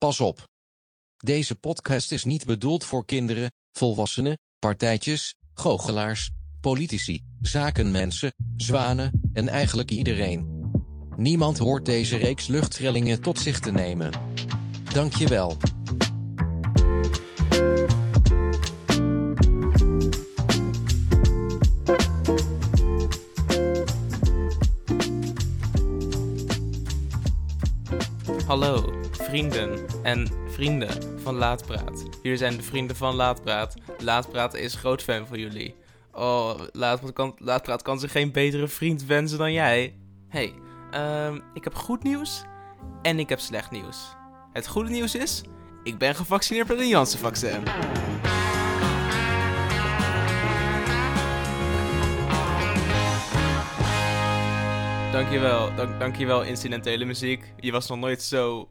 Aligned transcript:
Pas 0.00 0.20
op. 0.20 0.48
Deze 1.16 1.54
podcast 1.54 2.12
is 2.12 2.24
niet 2.24 2.44
bedoeld 2.44 2.84
voor 2.84 3.04
kinderen, 3.04 3.52
volwassenen, 3.72 4.38
partijtjes, 4.58 5.34
goochelaars, 5.54 6.30
politici, 6.60 7.24
zakenmensen, 7.40 8.32
zwanen 8.56 9.30
en 9.32 9.48
eigenlijk 9.48 9.90
iedereen. 9.90 10.70
Niemand 11.16 11.58
hoort 11.58 11.84
deze 11.84 12.16
reeks 12.16 12.46
luchttrillingen 12.46 13.22
tot 13.22 13.38
zich 13.38 13.60
te 13.60 13.72
nemen. 13.72 14.12
Dankjewel. 14.92 15.56
Hallo, 28.46 28.99
vrienden 29.30 29.86
en 30.02 30.28
vrienden 30.48 31.20
van 31.22 31.34
Laatpraat. 31.34 32.04
Hier 32.22 32.36
zijn 32.36 32.56
de 32.56 32.62
vrienden 32.62 32.96
van 32.96 33.14
Laatpraat. 33.14 33.74
Laatpraat 33.98 34.54
is 34.54 34.74
groot 34.74 35.02
fan 35.02 35.26
van 35.26 35.38
jullie. 35.38 35.74
Oh, 36.12 36.60
Laatpraat 36.72 37.12
kan, 37.12 37.34
Laatpraat 37.38 37.82
kan 37.82 37.98
zich 37.98 38.12
geen 38.12 38.32
betere 38.32 38.68
vriend 38.68 39.04
wensen 39.04 39.38
dan 39.38 39.52
jij. 39.52 39.94
Hey, 40.28 40.54
ehm, 40.90 41.38
ik 41.54 41.64
heb 41.64 41.74
goed 41.74 42.02
nieuws 42.02 42.42
en 43.02 43.18
ik 43.18 43.28
heb 43.28 43.40
slecht 43.40 43.70
nieuws. 43.70 44.16
Het 44.52 44.66
goede 44.66 44.90
nieuws 44.90 45.14
is, 45.14 45.42
ik 45.82 45.98
ben 45.98 46.14
gevaccineerd 46.14 46.68
met 46.68 46.78
een 46.78 46.88
Janssen-vaccin. 46.88 47.64
Dankjewel, 55.12 55.74
dank, 55.74 56.00
dankjewel 56.00 56.42
incidentele 56.42 57.04
muziek. 57.04 57.52
Je 57.56 57.72
was 57.72 57.88
nog 57.88 57.98
nooit 57.98 58.22
zo... 58.22 58.68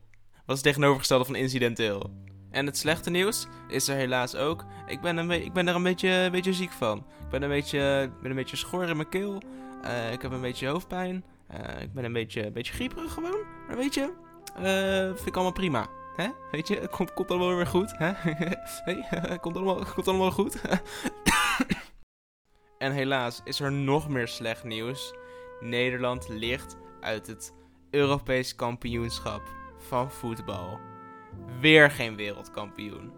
Was 0.49 0.57
het 0.57 0.67
tegenovergestelde 0.67 1.25
van 1.25 1.35
incidenteel. 1.35 2.11
En 2.51 2.65
het 2.65 2.77
slechte 2.77 3.09
nieuws 3.09 3.47
is 3.67 3.87
er 3.87 3.95
helaas 3.95 4.35
ook. 4.35 4.65
Ik 4.87 5.01
ben, 5.01 5.17
een 5.17 5.31
ik 5.31 5.53
ben 5.53 5.67
er 5.67 5.75
een 5.75 5.83
beetje, 5.83 6.53
ziek 6.53 6.71
van. 6.71 6.97
Ik 6.97 7.29
ben 7.29 7.41
een 7.41 7.49
beetje, 7.49 8.11
ben 8.21 8.29
een 8.29 8.35
beetje 8.37 8.55
schor 8.55 8.89
in 8.89 8.95
mijn 8.95 9.09
keel. 9.09 9.41
Eh, 9.83 10.11
ik 10.11 10.21
heb 10.21 10.31
een 10.31 10.41
beetje 10.41 10.67
hoofdpijn. 10.67 11.23
Eh, 11.47 11.81
ik 11.81 11.93
ben 11.93 12.03
een 12.03 12.13
beetje, 12.13 12.51
beetje 12.51 12.73
grieperig 12.73 13.13
gewoon. 13.13 13.45
Maar 13.67 13.77
weet 13.77 13.93
je, 13.93 14.13
eh, 14.55 15.15
vind 15.15 15.27
ik 15.27 15.33
allemaal 15.33 15.53
prima. 15.53 15.87
Hè? 16.15 16.29
Weet 16.51 16.67
je, 16.67 16.79
het 16.79 16.89
komt, 16.89 17.13
komt 17.13 17.29
allemaal 17.29 17.55
weer 17.55 17.67
goed. 17.67 17.97
Hè? 17.97 18.11
hey, 18.85 19.37
komt, 19.41 19.55
allemaal, 19.55 19.85
komt 19.93 20.07
allemaal 20.07 20.31
goed. 20.31 20.61
en 22.77 22.91
helaas 22.91 23.41
is 23.43 23.59
er 23.59 23.71
nog 23.71 24.09
meer 24.09 24.27
slecht 24.27 24.63
nieuws. 24.63 25.13
Nederland 25.59 26.29
ligt 26.29 26.77
uit 27.01 27.27
het 27.27 27.53
Europees 27.89 28.55
kampioenschap 28.55 29.58
van 29.79 30.11
voetbal. 30.11 30.79
Weer 31.59 31.91
geen 31.91 32.15
wereldkampioen. 32.15 33.11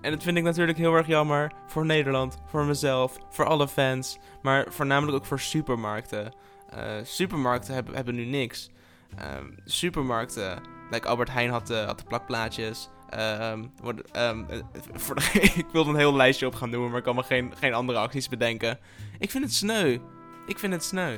En 0.00 0.10
dat 0.12 0.22
vind 0.22 0.36
ik 0.36 0.42
natuurlijk 0.42 0.78
heel 0.78 0.94
erg 0.94 1.06
jammer 1.06 1.52
voor 1.66 1.86
Nederland, 1.86 2.38
voor 2.46 2.64
mezelf, 2.64 3.18
voor 3.30 3.44
alle 3.46 3.68
fans, 3.68 4.18
maar 4.42 4.66
voornamelijk 4.68 5.16
ook 5.16 5.24
voor 5.26 5.40
supermarkten. 5.40 6.32
Eh, 6.70 6.82
supermarkten 7.02 7.74
hebben, 7.74 7.94
hebben 7.94 8.14
nu 8.14 8.24
niks. 8.24 8.70
Ehm, 9.18 9.44
supermarkten, 9.64 10.60
like 10.90 11.08
Albert 11.08 11.30
Heijn 11.32 11.50
had 11.50 11.66
de, 11.66 11.76
had 11.86 11.98
de 11.98 12.04
plakplaatjes. 12.04 12.88
Ehm, 13.08 13.64
ehm, 14.12 14.44
eh, 14.48 14.58
voor 15.04 15.14
de- 15.14 15.52
ik 15.54 15.66
wilde 15.72 15.90
een 15.90 15.96
heel 15.96 16.14
lijstje 16.14 16.46
op 16.46 16.54
gaan 16.54 16.70
noemen, 16.70 16.88
maar 16.88 16.98
ik 16.98 17.04
kan 17.04 17.14
me 17.14 17.22
geen, 17.22 17.52
geen 17.58 17.74
andere 17.74 17.98
acties 17.98 18.28
bedenken. 18.28 18.78
Ik 19.18 19.30
vind 19.30 19.44
het 19.44 19.54
sneu. 19.54 19.98
Ik 20.46 20.58
vind 20.58 20.72
het 20.72 20.84
sneu. 20.84 21.16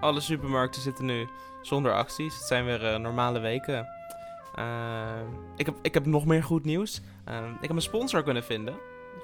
Alle 0.00 0.20
supermarkten 0.20 0.82
zitten 0.82 1.04
nu 1.04 1.28
zonder 1.62 1.92
acties. 1.92 2.34
Het 2.34 2.46
zijn 2.46 2.64
weer 2.64 2.86
eh, 2.86 2.98
normale 2.98 3.38
weken. 3.40 3.86
Ehm, 4.54 5.26
ik, 5.56 5.66
heb, 5.66 5.74
ik 5.82 5.94
heb 5.94 6.06
nog 6.06 6.24
meer 6.24 6.42
goed 6.42 6.64
nieuws. 6.64 7.00
Ehm, 7.24 7.52
ik 7.60 7.68
heb 7.68 7.76
een 7.76 7.82
sponsor 7.82 8.22
kunnen 8.22 8.44
vinden 8.44 8.74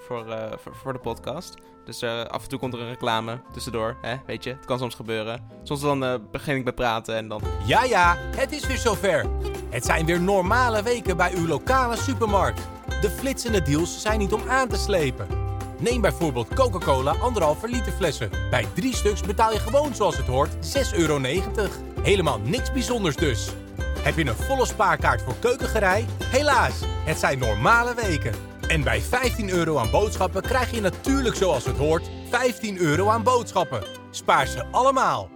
voor, 0.06 0.30
eh, 0.30 0.52
voor, 0.56 0.74
voor 0.74 0.92
de 0.92 0.98
podcast. 0.98 1.54
Dus 1.84 2.02
eh, 2.02 2.24
af 2.24 2.42
en 2.42 2.48
toe 2.48 2.58
komt 2.58 2.74
er 2.74 2.80
een 2.80 2.88
reclame 2.88 3.40
tussendoor. 3.52 3.96
Hè? 4.00 4.16
Weet 4.26 4.44
je, 4.44 4.50
het 4.50 4.64
kan 4.64 4.78
soms 4.78 4.94
gebeuren. 4.94 5.46
Soms 5.62 5.80
dan 5.80 6.04
eh, 6.04 6.14
begin 6.30 6.56
ik 6.56 6.64
met 6.64 6.74
praten 6.74 7.16
en 7.16 7.28
dan... 7.28 7.42
Ja, 7.64 7.84
ja, 7.84 8.16
het 8.18 8.52
is 8.52 8.66
weer 8.66 8.78
zover. 8.78 9.26
Het 9.68 9.84
zijn 9.84 10.06
weer 10.06 10.20
normale 10.20 10.82
weken 10.82 11.16
bij 11.16 11.34
uw 11.34 11.46
lokale 11.46 11.96
supermarkt. 11.96 12.68
De 13.00 13.10
flitsende 13.10 13.62
deals 13.62 14.02
zijn 14.02 14.18
niet 14.18 14.32
om 14.32 14.48
aan 14.48 14.68
te 14.68 14.76
slepen. 14.76 15.26
Neem 15.78 16.00
bijvoorbeeld 16.00 16.54
Coca-Cola 16.54 17.14
anderhalve 17.20 17.68
liter 17.68 17.92
flessen. 17.92 18.30
Bij 18.50 18.66
drie 18.74 18.96
stuks 18.96 19.20
betaal 19.20 19.52
je 19.52 19.58
gewoon 19.58 19.94
zoals 19.94 20.16
het 20.16 20.26
hoort 20.26 20.50
6,90 20.92 20.98
euro. 20.98 21.20
Helemaal 22.02 22.38
niks 22.38 22.72
bijzonders 22.72 23.16
dus. 23.16 23.50
Heb 24.02 24.16
je 24.16 24.26
een 24.26 24.34
volle 24.34 24.66
spaarkaart 24.66 25.22
voor 25.22 25.36
keukengerei? 25.40 26.06
Helaas, 26.24 26.80
het 26.84 27.18
zijn 27.18 27.38
normale 27.38 27.94
weken. 27.94 28.34
En 28.68 28.82
bij 28.82 29.00
15 29.00 29.50
euro 29.50 29.78
aan 29.78 29.90
boodschappen 29.90 30.42
krijg 30.42 30.70
je 30.70 30.80
natuurlijk 30.80 31.34
zoals 31.34 31.64
het 31.64 31.76
hoort 31.76 32.10
15 32.28 32.78
euro 32.78 33.08
aan 33.08 33.22
boodschappen. 33.22 33.82
Spaar 34.10 34.46
ze 34.46 34.66
allemaal. 34.66 35.28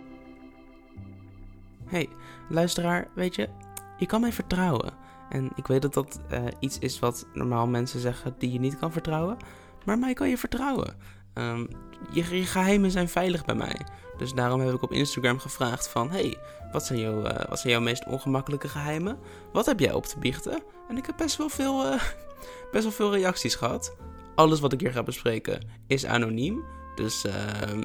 hey, 1.87 2.09
luisteraar, 2.49 3.09
weet 3.15 3.35
je, 3.35 3.49
je 3.97 4.07
kan 4.07 4.21
mij 4.21 4.33
vertrouwen. 4.33 4.93
En 5.31 5.51
ik 5.55 5.67
weet 5.67 5.83
dat 5.83 5.95
dat 5.95 6.21
eh, 6.29 6.45
iets 6.59 6.79
is 6.79 6.99
wat 6.99 7.27
normaal 7.33 7.67
mensen 7.67 8.01
zeggen 8.01 8.35
die 8.39 8.53
je 8.53 8.61
niet 8.61 8.79
kan 8.79 8.93
vertrouwen. 8.93 9.37
Maar 9.85 9.99
mij 9.99 10.15
kan 10.15 10.29
je 10.29 10.39
vertrouwen. 10.39 10.97
Ehm, 11.35 11.67
je, 12.11 12.23
geheimen 12.25 12.91
zijn 12.91 13.09
veilig 13.09 13.45
bij 13.45 13.55
mij. 13.55 13.81
Dus 14.17 14.33
daarom 14.33 14.61
heb 14.61 14.75
ik 14.75 14.83
op 14.83 14.93
Instagram 14.93 15.39
gevraagd 15.39 15.89
van... 15.89 16.11
hey, 16.11 16.37
wat 16.73 16.87
zijn, 16.87 16.99
jouw, 16.99 17.25
eh, 17.25 17.49
wat 17.49 17.61
zijn 17.61 17.73
jouw 17.73 17.83
meest 17.83 18.07
ongemakkelijke 18.07 18.69
geheimen? 18.69 19.19
Wat 19.53 19.67
heb 19.67 19.81
jij 19.81 19.93
op 19.93 20.07
te 20.07 20.19
biechten? 20.19 20.63
En 20.89 20.97
ik 20.97 21.07
heb 21.07 21.17
best 21.17 21.37
wel 21.37 21.49
veel, 21.49 21.85
eh, 21.85 22.03
best 22.73 22.83
wel 22.83 22.93
veel 22.93 23.15
reacties 23.15 23.55
gehad. 23.55 23.97
Alles 24.35 24.61
wat 24.61 24.73
ik 24.73 24.81
hier 24.81 24.93
ga 24.93 25.03
bespreken 25.03 25.69
is 25.87 26.07
anoniem. 26.07 26.65
Dus 26.95 27.25
ehm, 27.25 27.83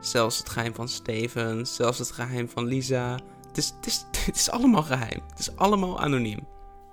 zelfs 0.00 0.38
het 0.38 0.48
geheim 0.48 0.74
van 0.74 0.88
Steven, 0.88 1.66
zelfs 1.66 1.98
het 1.98 2.10
geheim 2.10 2.48
van 2.48 2.64
Lisa... 2.64 3.18
Het 3.48 3.56
is, 3.56 3.72
het, 3.76 3.86
is, 3.86 4.06
het 4.26 4.36
is 4.36 4.50
allemaal 4.50 4.82
geheim. 4.82 5.20
Het 5.28 5.38
is 5.38 5.56
allemaal 5.56 6.00
anoniem. 6.00 6.46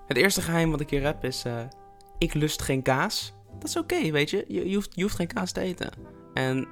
Het 0.08 0.18
eerste 0.18 0.42
geheim 0.42 0.72
wat 0.72 0.80
ik 0.80 0.90
hier 0.90 1.03
heb 1.03 1.24
is... 1.24 1.44
eh, 1.44 1.59
ik 2.18 2.34
lust 2.34 2.62
geen 2.62 2.81
kaas. 2.81 3.34
Dat 3.59 3.69
is 3.69 3.78
oké, 3.78 4.12
weet 4.12 4.30
je. 4.30 4.46
Je, 4.47 4.69
je, 4.69 4.75
hoeft, 4.75 4.91
je 4.96 5.02
hoeft 5.02 5.16
geen 5.16 5.28
kaas 5.28 5.52
te 5.52 5.62
eten. 5.62 5.90
En 6.34 6.68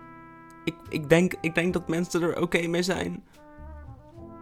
ik, 0.64 0.76
ik, 0.90 1.10
denk, 1.10 1.34
ik 1.42 1.56
denk 1.56 1.74
dat 1.74 1.88
mensen 1.88 2.22
er 2.22 2.42
oké 2.42 2.68
mee 2.68 2.84
zijn. 2.84 3.24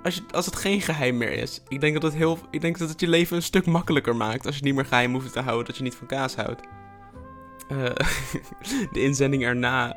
Als, 0.03 0.15
je, 0.15 0.21
als 0.31 0.45
het 0.45 0.55
geen 0.55 0.81
geheim 0.81 1.17
meer 1.17 1.31
is. 1.31 1.61
Ik 1.67 1.81
denk, 1.81 1.93
dat 1.93 2.03
het 2.03 2.13
heel, 2.13 2.37
ik 2.51 2.61
denk 2.61 2.77
dat 2.77 2.89
het 2.89 2.99
je 2.99 3.07
leven 3.07 3.35
een 3.35 3.41
stuk 3.41 3.65
makkelijker 3.65 4.15
maakt. 4.15 4.45
Als 4.45 4.57
je 4.57 4.63
niet 4.63 4.75
meer 4.75 4.85
geheim 4.85 5.13
hoeft 5.13 5.33
te 5.33 5.39
houden 5.39 5.65
dat 5.65 5.77
je 5.77 5.83
niet 5.83 5.95
van 5.95 6.07
kaas 6.07 6.35
houdt. 6.35 6.61
Eh, 7.67 7.83
de 8.93 9.01
inzending 9.01 9.43
erna 9.43 9.95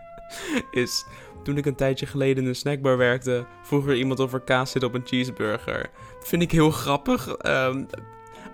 is... 0.70 1.06
Toen 1.42 1.56
ik 1.56 1.66
een 1.66 1.74
tijdje 1.74 2.06
geleden 2.06 2.42
in 2.42 2.48
een 2.48 2.54
snackbar 2.54 2.96
werkte... 2.96 3.46
vroeg 3.62 3.86
er 3.86 3.96
iemand 3.96 4.20
of 4.20 4.32
er 4.32 4.40
kaas 4.40 4.70
zit 4.70 4.82
op 4.82 4.94
een 4.94 5.06
cheeseburger. 5.06 5.90
Vind 6.20 6.42
ik 6.42 6.50
heel 6.52 6.70
grappig. 6.70 7.28
ehm, 7.28 7.84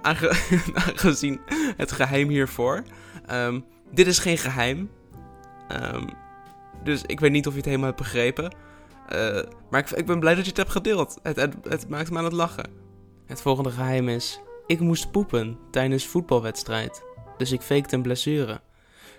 aange- 0.02 0.36
aangezien 0.86 1.40
het 1.76 1.92
geheim 1.92 2.28
hiervoor... 2.28 2.82
Ehm, 3.26 3.60
dit 3.90 4.06
is 4.06 4.18
geen 4.18 4.38
geheim. 4.38 4.90
Ehm, 5.68 6.06
dus 6.84 7.02
ik 7.02 7.20
weet 7.20 7.30
niet 7.30 7.46
of 7.46 7.52
je 7.52 7.58
het 7.58 7.66
helemaal 7.66 7.86
hebt 7.86 8.00
begrepen. 8.00 8.54
Eh, 9.08 9.42
maar 9.70 9.80
ik, 9.80 9.90
ik 9.90 10.06
ben 10.06 10.20
blij 10.20 10.34
dat 10.34 10.42
je 10.42 10.48
het 10.48 10.58
hebt 10.58 10.70
gedeeld. 10.70 11.18
Het, 11.22 11.36
het, 11.36 11.54
het 11.68 11.88
maakt 11.88 12.10
me 12.10 12.18
aan 12.18 12.24
het 12.24 12.32
lachen. 12.32 12.70
Het 13.26 13.42
volgende 13.42 13.70
geheim 13.70 14.08
is... 14.08 14.40
Ik 14.66 14.80
moest 14.80 15.10
poepen 15.10 15.58
tijdens 15.70 16.06
voetbalwedstrijd. 16.06 17.04
Dus 17.36 17.52
ik 17.52 17.60
fakte 17.60 17.96
een 17.96 18.02
blessure. 18.02 18.60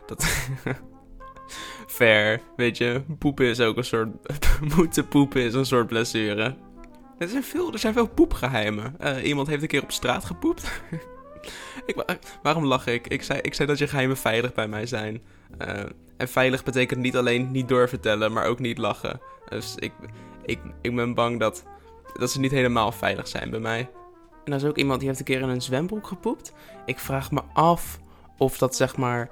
Dat... 0.05 0.25
Fair, 1.87 2.41
weet 2.55 2.77
je. 2.77 3.03
Poepen 3.19 3.45
is 3.45 3.59
ook 3.59 3.77
een 3.77 3.83
soort... 3.83 4.09
Moeten 4.75 5.07
poepen 5.07 5.41
is 5.41 5.53
een 5.53 5.65
soort 5.65 5.87
blessure. 5.87 6.55
Er 7.23 7.29
zijn 7.29 7.43
veel, 7.43 7.73
er 7.73 7.79
zijn 7.79 7.93
veel 7.93 8.07
poepgeheimen. 8.07 8.95
Eh, 8.99 9.25
iemand 9.27 9.47
heeft 9.47 9.61
een 9.61 9.67
keer 9.67 9.83
op 9.83 9.91
straat 9.91 10.25
gepoept. 10.25 10.81
ik, 11.85 11.95
wa- 11.95 12.17
waarom 12.43 12.65
lach 12.65 12.87
ik? 12.87 13.07
Ik 13.07 13.23
zei, 13.23 13.39
ik 13.41 13.53
zei 13.53 13.67
dat 13.67 13.77
je 13.77 13.87
geheimen 13.87 14.17
veilig 14.17 14.53
bij 14.53 14.67
mij 14.67 14.85
zijn. 14.85 15.21
Eh, 15.57 15.83
en 16.17 16.27
veilig 16.27 16.63
betekent 16.63 16.99
niet 16.99 17.17
alleen 17.17 17.51
niet 17.51 17.67
doorvertellen, 17.67 18.31
maar 18.31 18.45
ook 18.45 18.59
niet 18.59 18.77
lachen. 18.77 19.19
Dus 19.49 19.75
ik, 19.75 19.91
ik, 20.45 20.59
ik 20.81 20.95
ben 20.95 21.13
bang 21.13 21.39
dat, 21.39 21.63
dat 22.19 22.31
ze 22.31 22.39
niet 22.39 22.51
helemaal 22.51 22.91
veilig 22.91 23.27
zijn 23.27 23.49
bij 23.49 23.59
mij. 23.59 23.89
En 24.45 24.51
er 24.51 24.57
is 24.59 24.65
ook 24.65 24.77
iemand 24.77 24.99
die 24.99 25.07
heeft 25.07 25.19
een 25.19 25.25
keer 25.25 25.41
in 25.41 25.49
een 25.49 25.61
zwembroek 25.61 26.07
gepoept. 26.07 26.53
Ik 26.85 26.99
vraag 26.99 27.31
me 27.31 27.41
af 27.53 27.99
of 28.37 28.57
dat 28.57 28.75
zeg 28.75 28.97
maar 28.97 29.29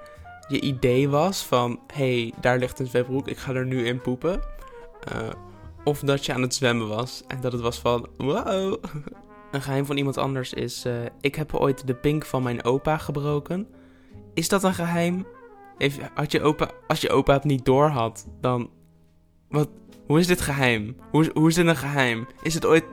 je 0.47 0.61
idee 0.61 1.09
was 1.09 1.45
van... 1.45 1.79
hey, 1.93 2.33
daar 2.41 2.57
ligt 2.57 2.79
een 2.79 2.87
zwembroek, 2.87 3.27
ik 3.27 3.37
ga 3.37 3.53
er 3.53 3.65
nu 3.65 3.85
in 3.85 4.01
poepen. 4.01 4.41
Eh, 5.11 5.29
of 5.83 5.99
dat 5.99 6.25
je 6.25 6.33
aan 6.33 6.41
het 6.41 6.55
zwemmen 6.55 6.87
was 6.87 7.23
en 7.27 7.41
dat 7.41 7.51
het 7.51 7.61
was 7.61 7.79
van... 7.79 8.07
wow. 8.17 8.75
Een 9.51 9.61
geheim 9.61 9.85
van 9.85 9.97
iemand 9.97 10.17
anders 10.17 10.53
is... 10.53 10.85
eh, 10.85 10.93
ik 11.21 11.35
heb 11.35 11.55
ooit 11.55 11.87
de 11.87 11.95
pink 11.95 12.25
van 12.25 12.43
mijn 12.43 12.63
opa 12.63 12.97
gebroken. 12.97 13.67
Is 14.33 14.49
dat 14.49 14.63
een 14.63 14.73
geheim? 14.73 15.25
Heeft, 15.77 15.99
had 16.13 16.31
je 16.31 16.41
opa, 16.41 16.71
als 16.87 17.01
je 17.01 17.09
opa 17.09 17.33
het 17.33 17.43
niet 17.43 17.65
door 17.65 17.87
had, 17.87 18.27
dan... 18.41 18.69
Wat, 19.49 19.69
hoe 20.07 20.19
is 20.19 20.27
dit 20.27 20.41
geheim? 20.41 20.95
Hoe 21.11 21.31
hoe 21.33 21.47
is 21.47 21.55
dit 21.55 21.67
een 21.67 21.75
geheim? 21.75 22.27
Is 22.41 22.53
het 22.53 22.65
ooit... 22.65 22.85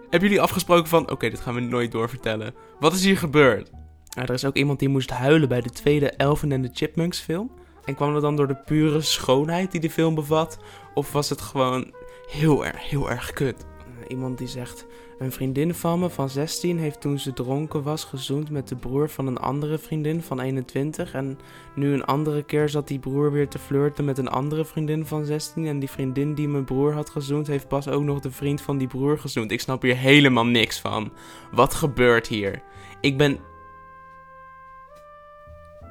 Hebben 0.00 0.28
jullie 0.28 0.40
afgesproken 0.40 0.88
van, 0.88 1.10
oké, 1.10 1.30
dit 1.30 1.40
gaan 1.40 1.54
we 1.54 1.60
nooit 1.60 1.92
doorvertellen. 1.92 2.54
Wat 2.80 2.92
is 2.92 3.04
hier 3.04 3.18
gebeurd? 3.18 3.70
Nou, 4.14 4.26
er 4.26 4.34
is 4.34 4.44
ook 4.44 4.56
iemand 4.56 4.78
die 4.78 4.88
moest 4.88 5.10
huilen 5.10 5.48
bij 5.48 5.60
de 5.60 5.70
tweede 5.70 6.10
Elven 6.10 6.52
en 6.52 6.62
de 6.62 6.70
Chipmunks 6.72 7.20
film. 7.20 7.50
En 7.84 7.94
kwam 7.94 8.12
dat 8.12 8.22
dan 8.22 8.36
door 8.36 8.48
de 8.48 8.62
pure 8.64 9.00
schoonheid 9.00 9.70
die 9.70 9.80
de 9.80 9.90
film 9.90 10.14
bevat? 10.14 10.58
Of 10.94 11.12
was 11.12 11.28
het 11.28 11.40
gewoon 11.40 11.92
heel 12.26 12.66
erg, 12.66 12.90
heel 12.90 13.10
erg 13.10 13.32
kut? 13.32 13.66
Uh, 13.78 14.04
iemand 14.08 14.38
die 14.38 14.48
zegt, 14.48 14.86
een 15.18 15.32
vriendin 15.32 15.74
van 15.74 15.98
me 15.98 16.10
van 16.10 16.28
16 16.28 16.78
heeft 16.78 17.00
toen 17.00 17.18
ze 17.18 17.32
dronken 17.32 17.82
was 17.82 18.04
gezoend 18.04 18.50
met 18.50 18.68
de 18.68 18.76
broer 18.76 19.08
van 19.08 19.26
een 19.26 19.38
andere 19.38 19.78
vriendin 19.78 20.22
van 20.22 20.40
21. 20.40 21.14
En 21.14 21.38
nu 21.74 21.92
een 21.92 22.04
andere 22.04 22.42
keer 22.42 22.68
zat 22.68 22.88
die 22.88 22.98
broer 22.98 23.32
weer 23.32 23.48
te 23.48 23.58
flirten 23.58 24.04
met 24.04 24.18
een 24.18 24.28
andere 24.28 24.64
vriendin 24.64 25.06
van 25.06 25.24
16. 25.24 25.66
En 25.66 25.78
die 25.78 25.90
vriendin 25.90 26.34
die 26.34 26.48
mijn 26.48 26.64
broer 26.64 26.92
had 26.92 27.10
gezoend 27.10 27.46
heeft 27.46 27.68
pas 27.68 27.88
ook 27.88 28.02
nog 28.02 28.20
de 28.20 28.30
vriend 28.30 28.60
van 28.60 28.78
die 28.78 28.88
broer 28.88 29.18
gezoend. 29.18 29.50
Ik 29.50 29.60
snap 29.60 29.82
hier 29.82 29.96
helemaal 29.96 30.46
niks 30.46 30.80
van. 30.80 31.12
Wat 31.52 31.74
gebeurt 31.74 32.26
hier? 32.26 32.62
Ik 33.00 33.18
ben... 33.18 33.38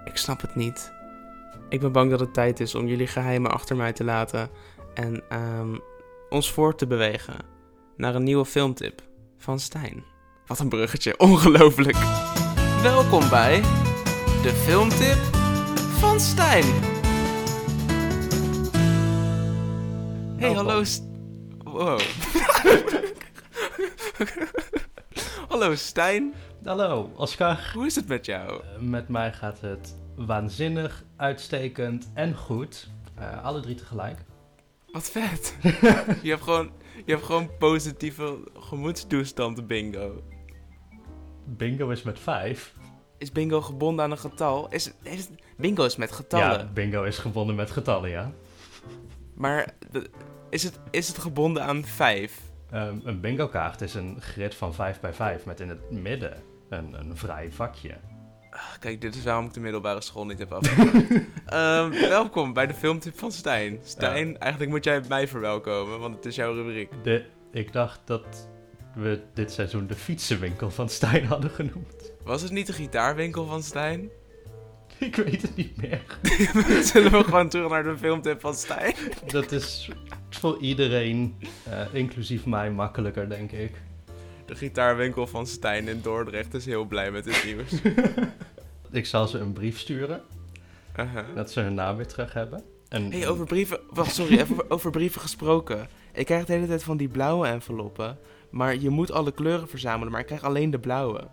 Ik 0.05 0.17
snap 0.17 0.41
het 0.41 0.55
niet. 0.55 0.99
Ik 1.71 1.79
ben 1.79 1.91
bang 1.91 2.09
dat 2.09 2.19
het 2.19 2.33
tijd 2.33 2.59
is 2.59 2.75
om 2.75 2.87
jullie 2.87 3.07
geheimen 3.07 3.51
achter 3.51 3.75
mij 3.75 3.93
te 3.93 4.03
laten. 4.03 4.49
En 4.93 5.23
um, 5.33 5.81
ons 6.29 6.51
voor 6.51 6.75
te 6.75 6.87
bewegen 6.87 7.35
naar 7.97 8.15
een 8.15 8.23
nieuwe 8.23 8.45
filmtip 8.45 9.01
van 9.37 9.59
Stijn. 9.59 10.03
Wat 10.47 10.59
een 10.59 10.69
bruggetje, 10.69 11.17
ongelooflijk. 11.29 11.97
Welkom 12.81 13.29
bij 13.29 13.61
de 14.41 14.61
filmtip 14.65 15.17
van 15.99 16.19
Stijn. 16.19 16.65
Hey, 20.37 20.53
hallo. 20.53 20.83
St 20.83 21.03
wow. 21.63 21.99
hallo 25.49 25.75
Stijn. 25.75 26.33
Hallo 26.63 27.11
Oscar. 27.15 27.71
Hoe 27.73 27.85
is 27.85 27.95
het 27.95 28.07
met 28.07 28.25
jou? 28.25 28.51
Uh, 28.51 28.59
met 28.79 29.09
mij 29.09 29.33
gaat 29.33 29.61
het 29.61 29.99
waanzinnig, 30.15 31.03
uitstekend 31.15 32.11
en 32.13 32.35
goed. 32.35 32.89
Uh, 33.19 33.43
alle 33.43 33.59
drie 33.59 33.75
tegelijk. 33.75 34.25
Wat 34.91 35.11
vet. 35.11 35.57
je 36.23 36.29
hebt 36.29 36.43
gewoon 36.43 36.71
je 37.05 37.11
hebt 37.11 37.25
gewoon 37.25 37.49
positieve 37.57 38.37
gemoedstoestand 38.53 39.67
bingo. 39.67 40.23
Bingo 41.45 41.89
is 41.89 42.03
met 42.03 42.19
vijf. 42.19 42.73
Is 43.17 43.31
bingo 43.31 43.61
gebonden 43.61 44.05
aan 44.05 44.11
een 44.11 44.17
getal? 44.17 44.69
Is, 44.69 44.91
is, 45.01 45.29
bingo 45.57 45.85
is 45.85 45.95
met 45.95 46.11
getallen. 46.11 46.59
Ja, 46.59 46.69
bingo 46.73 47.03
is 47.03 47.17
gebonden 47.17 47.55
met 47.55 47.71
getallen, 47.71 48.09
ja. 48.09 48.31
Maar 49.33 49.73
is 50.49 50.63
het, 50.63 50.79
is 50.91 51.07
het 51.07 51.17
gebonden 51.17 51.63
aan 51.63 51.83
vijf? 51.83 52.41
Um, 52.73 53.01
een 53.03 53.19
bingo 53.19 53.47
kaart 53.47 53.81
is 53.81 53.93
een 53.93 54.21
grid 54.21 54.55
van 54.55 54.73
5 54.73 54.99
bij 54.99 55.13
5 55.13 55.45
met 55.45 55.59
in 55.59 55.69
het 55.69 55.91
midden 55.91 56.43
een, 56.69 56.93
een 56.93 57.17
vrij 57.17 57.51
vakje. 57.51 57.97
Ah, 58.51 58.79
kijk, 58.79 59.01
dit 59.01 59.15
is 59.15 59.23
waarom 59.23 59.45
ik 59.45 59.53
de 59.53 59.59
middelbare 59.59 60.01
school 60.01 60.25
niet 60.25 60.39
heb 60.39 60.51
afgemaakt. 60.51 61.11
um, 61.53 61.89
welkom 62.09 62.53
bij 62.53 62.67
de 62.67 62.73
filmtip 62.73 63.19
van 63.19 63.31
Stijn. 63.31 63.79
Stijn, 63.83 64.29
ja. 64.29 64.37
eigenlijk 64.37 64.71
moet 64.71 64.83
jij 64.83 65.01
mij 65.07 65.27
verwelkomen, 65.27 65.99
want 65.99 66.15
het 66.15 66.25
is 66.25 66.35
jouw 66.35 66.53
rubriek. 66.53 66.89
De, 67.03 67.25
ik 67.51 67.73
dacht 67.73 67.99
dat 68.05 68.49
we 68.95 69.21
dit 69.33 69.51
seizoen 69.51 69.87
de 69.87 69.95
fietsenwinkel 69.95 70.71
van 70.71 70.89
Stijn 70.89 71.25
hadden 71.25 71.49
genoemd. 71.49 72.13
Was 72.23 72.41
het 72.41 72.51
niet 72.51 72.67
de 72.67 72.73
gitaarwinkel 72.73 73.45
van 73.45 73.63
Stijn? 73.63 74.09
Ik 74.99 75.15
weet 75.15 75.41
het 75.41 75.55
niet 75.55 75.77
meer. 75.77 76.01
Zullen 76.91 77.11
we 77.11 77.23
gewoon 77.23 77.49
terug 77.49 77.69
naar 77.69 77.83
de 77.83 77.97
filmtip 77.97 78.41
van 78.41 78.55
Stijn? 78.55 78.95
Dat 79.25 79.51
is 79.51 79.89
voor 80.29 80.57
iedereen, 80.59 81.35
uh, 81.67 81.93
inclusief 81.93 82.45
mij, 82.45 82.71
makkelijker, 82.71 83.29
denk 83.29 83.51
ik. 83.51 83.71
De 84.51 84.57
gitaarwinkel 84.57 85.27
van 85.27 85.47
Stijn 85.47 85.87
in 85.87 86.01
Dordrecht 86.01 86.53
is 86.53 86.65
heel 86.65 86.85
blij 86.85 87.11
met 87.11 87.23
dit 87.23 87.43
nieuws. 87.45 87.71
ik 89.01 89.05
zal 89.05 89.27
ze 89.27 89.39
een 89.39 89.53
brief 89.53 89.79
sturen. 89.79 90.21
Uh 90.99 91.13
-huh. 91.13 91.35
Dat 91.35 91.51
ze 91.51 91.59
hun 91.59 91.73
naam 91.73 91.95
weer 91.95 92.07
terug 92.07 92.33
hebben. 92.33 92.63
En, 92.89 93.11
hey, 93.11 93.27
over 93.27 93.45
brieven... 93.45 93.79
Wacht, 93.89 94.13
sorry, 94.13 94.39
even 94.39 94.69
over 94.71 94.91
brieven 94.91 95.21
gesproken. 95.21 95.87
Ik 96.13 96.25
krijg 96.25 96.45
de 96.45 96.53
hele 96.53 96.67
tijd 96.67 96.83
van 96.83 96.97
die 96.97 97.07
blauwe 97.07 97.47
enveloppen. 97.47 98.17
Maar 98.49 98.75
je 98.75 98.89
moet 98.89 99.11
alle 99.11 99.31
kleuren 99.31 99.67
verzamelen, 99.67 100.11
maar 100.11 100.21
ik 100.21 100.25
krijg 100.25 100.43
alleen 100.43 100.71
de 100.71 100.79
blauwe. 100.79 101.27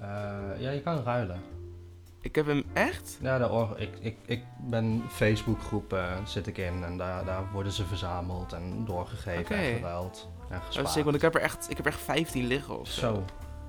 Uh, 0.00 0.06
ja, 0.58 0.70
je 0.70 0.80
kan 0.80 1.02
ruilen. 1.02 1.40
Ik 2.20 2.34
heb 2.34 2.46
hem 2.46 2.64
echt? 2.72 3.18
Ja, 3.20 3.38
de 3.38 3.74
ik, 3.76 3.90
ik, 4.00 4.16
ik 4.26 4.42
ben 4.60 5.02
Facebookgroep 5.08 5.92
uh, 5.92 6.24
zit 6.24 6.46
ik 6.46 6.58
in 6.58 6.84
en 6.84 6.96
daar, 6.96 7.24
daar 7.24 7.42
worden 7.52 7.72
ze 7.72 7.84
verzameld 7.84 8.52
en 8.52 8.84
doorgegeven 8.84 9.40
okay. 9.40 9.72
en 9.72 9.78
geruild. 9.78 10.28
Oh, 10.52 10.86
sick, 10.86 11.04
want 11.04 11.16
ik 11.16 11.22
heb 11.22 11.34
er 11.34 11.40
echt, 11.40 11.70
ik 11.70 11.76
heb 11.76 11.86
er 11.86 11.92
echt 11.92 12.00
15 12.00 12.46
liggen 12.46 12.80
of 12.80 12.88
zo. 12.88 13.00
zo. 13.00 13.24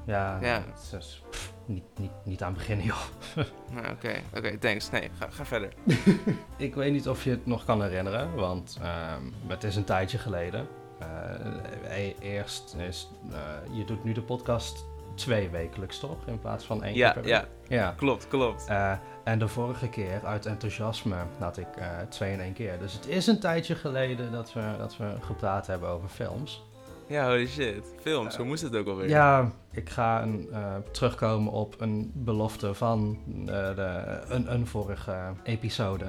Ja, 0.06 0.38
ja. 0.42 0.64
Is, 0.98 1.22
pff, 1.30 1.54
niet, 1.66 1.84
niet, 2.00 2.12
niet 2.24 2.44
aan 2.44 2.54
beginnen, 2.54 2.86
joh. 2.86 3.02
Oké, 3.38 3.46
nou, 3.74 3.86
oké, 3.86 3.92
okay, 3.92 4.24
okay, 4.38 4.58
thanks. 4.58 4.90
Nee, 4.90 5.10
ga, 5.18 5.28
ga 5.30 5.46
verder. 5.46 5.74
ik 6.58 6.76
weet 6.76 6.92
niet 6.92 7.08
of 7.08 7.24
je 7.24 7.30
het 7.30 7.46
nog 7.46 7.66
kan 7.66 7.82
herinneren, 7.82 8.36
want 8.36 8.78
um, 8.82 9.34
het 9.48 9.64
is 9.64 9.76
een 9.76 9.84
tijdje 9.84 10.18
geleden. 10.18 10.68
Uh, 11.02 12.14
eerst 12.20 12.76
is, 12.76 13.10
uh, 13.32 13.38
je 13.78 13.86
doet 13.86 14.04
nu 14.04 14.14
de 14.14 14.22
podcast 14.22 14.86
twee 15.16 15.50
wekelijks, 15.50 16.00
toch? 16.00 16.18
In 16.26 16.40
plaats 16.40 16.66
van 16.66 16.84
één 16.84 16.96
ja, 16.96 17.12
keer 17.12 17.22
per 17.22 17.30
ja. 17.30 17.46
ja, 17.68 17.94
klopt, 17.98 18.28
klopt. 18.28 18.70
Uh, 18.70 18.94
en 19.24 19.40
de 19.40 19.48
vorige 19.48 19.90
keer, 19.90 20.26
uit 20.26 20.46
enthousiasme, 20.46 21.16
had 21.40 21.58
ik 21.58 21.68
twee 22.10 22.34
in 22.34 22.40
één 22.40 22.54
keer. 22.54 22.80
Dus 22.80 22.94
het 22.94 23.08
is 23.08 23.28
een 23.28 23.40
tijdje 23.40 23.76
geleden 23.76 24.32
dat 24.32 24.54
we, 24.54 24.76
dat 24.78 24.98
we 24.98 25.16
gepraat 25.22 25.68
hebben 25.68 25.90
over 25.90 26.10
films. 26.10 26.64
Ja, 27.12 27.28
holy 27.28 27.48
shit. 27.48 27.86
Films, 28.02 28.32
uh, 28.32 28.38
hoe 28.38 28.46
moest 28.46 28.62
het 28.62 28.76
ook 28.76 28.88
alweer? 28.88 29.10
Ja, 29.10 29.52
ik 29.72 29.90
ga 29.90 30.22
een, 30.22 30.50
terugkomen 30.92 31.52
op 31.52 31.82
een 31.82 32.12
belofte 32.16 32.74
van 32.74 33.20
de, 33.46 34.22
een, 34.28 34.54
een 34.54 34.68
vorige 34.68 35.34
episode. 35.44 36.06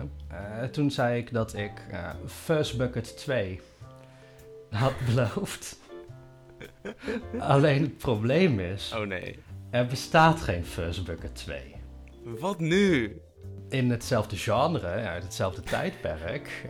toen 0.70 0.90
zei 0.90 1.18
ik 1.18 1.32
dat 1.32 1.54
ik 1.54 1.72
First 2.26 2.78
Bucket 2.78 3.16
2 3.16 3.60
had 4.70 4.92
beloofd. 5.14 5.80
Alleen 7.38 7.82
het 7.82 7.98
probleem 7.98 8.60
is... 8.60 8.94
Oh 8.96 9.06
nee. 9.06 9.38
Er 9.70 9.86
bestaat 9.86 10.40
geen 10.40 10.64
First 10.64 11.04
Bucket 11.04 11.34
2. 11.34 11.74
Wat 12.24 12.58
nu? 12.58 13.16
In 13.68 13.90
hetzelfde 13.90 14.36
genre, 14.36 14.86
uit 14.86 15.22
hetzelfde 15.22 15.60
tijdperk. 15.62 16.66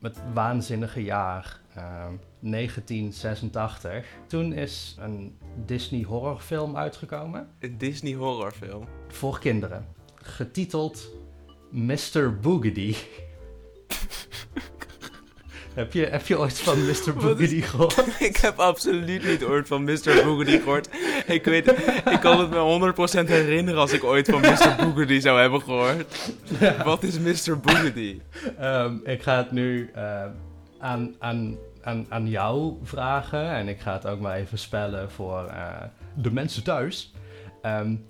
Het 0.00 0.18
waanzinnige 0.32 1.02
jaar 1.02 1.60
uh, 1.76 2.06
1986. 2.50 4.06
Toen 4.26 4.52
is 4.52 4.96
een 4.98 5.38
Disney 5.66 6.02
horrorfilm 6.02 6.76
uitgekomen. 6.76 7.48
Een 7.58 7.78
Disney 7.78 8.14
horrorfilm? 8.14 8.88
Voor 9.08 9.38
kinderen. 9.38 9.86
Getiteld 10.14 11.10
Mr. 11.70 12.38
Boogedy. 12.40 12.94
Heb 15.74 15.92
je, 15.92 16.06
heb 16.06 16.26
je 16.26 16.38
ooit 16.38 16.60
van 16.60 16.86
Mr. 16.86 17.14
Boogedy 17.14 17.60
gehoord? 17.60 17.96
ik 18.28 18.36
heb 18.36 18.58
absoluut 18.58 19.24
niet 19.24 19.44
ooit 19.44 19.66
van 19.66 19.84
Mr. 19.84 20.22
Boogedy 20.24 20.58
gehoord. 20.58 20.88
Ik 21.26 21.44
weet, 21.44 21.68
ik 22.10 22.18
kan 22.20 22.40
het 22.40 22.50
me 22.50 22.92
100% 23.24 23.28
herinneren 23.28 23.80
als 23.80 23.92
ik 23.92 24.04
ooit 24.04 24.28
van 24.28 24.40
Mr. 24.40 24.74
Boogedy 24.78 25.20
zou 25.20 25.40
hebben 25.40 25.62
gehoord. 25.62 26.32
Ja. 26.60 26.84
Wat 26.84 27.02
is 27.02 27.18
Mr. 27.18 27.58
Boogedy? 27.60 28.20
Um, 28.60 29.00
ik 29.04 29.22
ga 29.22 29.36
het 29.36 29.52
nu 29.52 29.90
uh, 29.96 30.24
aan, 30.78 31.14
aan, 31.18 31.56
aan, 31.84 32.06
aan 32.08 32.28
jou 32.28 32.76
vragen. 32.82 33.50
En 33.50 33.68
ik 33.68 33.80
ga 33.80 33.92
het 33.92 34.06
ook 34.06 34.20
maar 34.20 34.36
even 34.36 34.58
spellen 34.58 35.10
voor 35.10 35.44
uh, 35.46 35.82
de 36.14 36.32
mensen 36.32 36.64
thuis. 36.64 37.12
Um, 37.62 38.06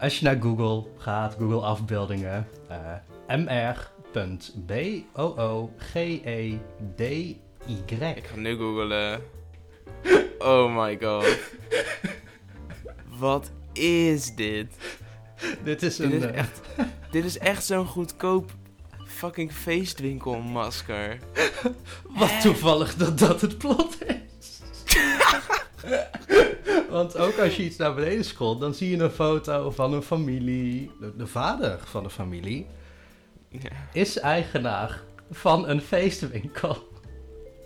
als 0.00 0.18
je 0.18 0.24
naar 0.24 0.40
Google 0.40 0.84
gaat, 0.98 1.36
Google 1.38 1.60
afbeeldingen, 1.60 2.46
uh, 2.70 2.94
MR 3.44 3.90
B-O-O-G-E-D-Y. 4.66 5.64
Ik 8.16 8.26
ga 8.26 8.36
nu 8.36 8.56
googlen. 8.56 9.20
Oh 10.38 10.76
my 10.82 10.98
god. 11.00 11.26
Wat 13.18 13.50
is 13.72 14.34
dit? 14.34 14.74
Dit 15.64 15.82
is 15.82 15.98
een... 15.98 16.10
Dit 16.10 16.22
is 16.22 16.30
uh... 16.30 16.36
echt, 16.36 16.60
dit 17.10 17.24
is 17.24 17.38
echt 17.38 17.64
zo'n 17.64 17.86
goedkoop 17.86 18.50
fucking 19.18 19.52
feestwinkelmasker. 19.52 21.18
Wat 22.18 22.40
toevallig 22.40 22.94
dat 22.94 23.18
dat 23.18 23.40
het 23.40 23.58
plot 23.58 23.96
is. 24.00 24.60
Want 26.90 27.16
ook 27.16 27.38
als 27.38 27.56
je 27.56 27.64
iets 27.64 27.76
naar 27.76 27.94
beneden 27.94 28.24
scrolt, 28.24 28.60
dan 28.60 28.74
zie 28.74 28.90
je 28.90 29.02
een 29.02 29.10
foto 29.10 29.70
van 29.70 29.92
een 29.92 30.02
familie. 30.02 30.90
De, 31.00 31.16
de 31.16 31.26
vader 31.26 31.78
van 31.84 32.02
de 32.02 32.10
familie 32.10 32.66
ja. 33.48 33.70
is 33.92 34.18
eigenaar 34.18 35.02
van 35.30 35.68
een 35.68 35.80
feestwinkel. 35.80 36.88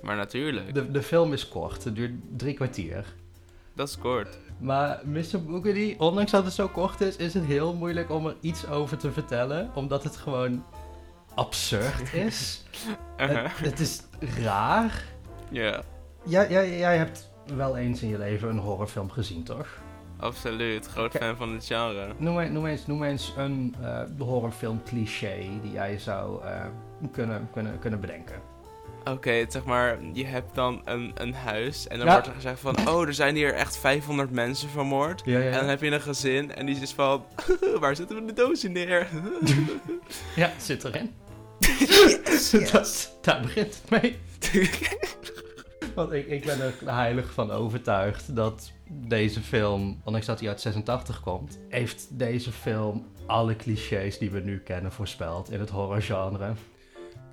Maar 0.03 0.17
natuurlijk. 0.17 0.75
De, 0.75 0.91
de 0.91 1.03
film 1.03 1.33
is 1.33 1.49
kort, 1.49 1.85
het 1.85 1.97
duurt 1.97 2.15
drie 2.37 2.55
kwartier. 2.55 3.05
Dat 3.75 3.89
is 3.89 3.99
kort. 3.99 4.39
Maar 4.59 5.01
Mr. 5.05 5.45
Boogedy, 5.47 5.95
ondanks 5.99 6.31
dat 6.31 6.45
het 6.45 6.55
zo 6.55 6.69
kort 6.69 7.01
is, 7.01 7.17
is 7.17 7.35
het 7.35 7.45
heel 7.45 7.75
moeilijk 7.75 8.11
om 8.11 8.27
er 8.27 8.37
iets 8.41 8.67
over 8.67 8.97
te 8.97 9.13
vertellen. 9.13 9.71
Omdat 9.75 10.05
het 10.05 10.17
gewoon 10.17 10.65
absurd 11.35 12.13
is. 12.15 12.65
uh 13.21 13.27
-huh. 13.29 13.45
het, 13.45 13.59
het, 13.59 13.81
is 13.81 14.03
raar. 14.43 15.05
Ja. 15.51 15.83
Ja, 16.25 16.43
ja. 16.43 16.63
Jij 16.65 16.97
hebt 16.97 17.31
wel 17.57 17.77
eens 17.77 18.03
in 18.03 18.09
je 18.09 18.19
leven 18.19 18.49
een 18.49 18.59
horrorfilm 18.59 19.11
gezien, 19.11 19.43
toch? 19.43 19.69
Absoluut, 20.19 20.87
groot 20.87 21.17
fan 21.17 21.37
van 21.37 21.53
het 21.55 21.67
genre. 21.67 22.07
Noem, 22.17 22.39
e- 22.39 22.49
noem, 22.49 22.67
eens, 22.67 22.87
noem 22.87 23.03
eens 23.03 23.33
een 23.37 23.75
eh, 23.83 24.01
horrorfilm 24.19 24.83
cliché 24.85 25.37
die 25.63 25.73
jij 25.73 25.99
zou 25.99 26.45
eh, 26.45 26.65
kunnen, 27.13 27.49
kunnen, 27.53 27.79
kunnen 27.79 28.01
bedenken. 28.01 28.37
Oké, 29.05 29.45
zeg 29.49 29.65
maar, 29.65 29.99
je 30.13 30.25
hebt 30.27 30.55
dan 30.55 30.83
een, 30.85 31.13
een 31.15 31.35
huis 31.35 31.89
en 31.89 31.99
dan 31.99 32.07
Ja. 32.07 32.13
wordt 32.13 32.27
er 32.27 32.35
gezegd 32.35 32.61
van, 32.61 32.89
oh, 32.89 33.07
er 33.07 33.15
zijn 33.15 33.35
hier 33.35 33.55
echt 33.55 33.77
500 33.77 34.31
mensen 34.31 34.69
vermoord. 34.69 35.23
Ja, 35.25 35.39
ja, 35.39 35.51
En 35.51 35.59
dan 35.59 35.69
heb 35.69 35.81
je 35.83 35.91
een 35.91 36.01
gezin 36.01 36.55
en 36.55 36.67
die 36.67 36.81
is 36.81 36.93
van, 36.93 37.25
waar 37.81 37.97
zetten 37.97 38.17
we 38.17 38.25
de 38.25 38.33
doos 38.33 38.65
in 38.65 38.73
neer? 38.73 39.09
ja 40.37 40.51
zit 40.59 40.85
erin. 40.85 41.11
Dat, 42.73 43.19
daar 43.21 43.41
begint 43.41 43.81
het 43.83 44.03
mee. 44.03 44.19
Want 45.95 46.13
ik, 46.13 46.27
ik 46.27 46.45
ben 46.45 46.61
er 46.61 46.75
heilig 46.85 47.33
van 47.33 47.51
overtuigd 47.51 48.37
dat 48.37 48.73
deze 48.89 49.41
film, 49.41 50.01
ondanks 50.05 50.27
dat 50.27 50.41
hij 50.41 50.49
uit 50.49 50.61
86 50.61 51.21
komt, 51.21 51.59
heeft 51.69 52.07
deze 52.11 52.53
film 52.53 53.07
alle 53.27 53.57
clichés 53.57 54.19
die 54.19 54.31
we 54.31 54.41
nu 54.41 54.59
kennen 54.59 54.93
voorspeld 54.93 55.51
in 55.51 55.61
het 55.61 55.71
horrorgenre. 55.71 56.53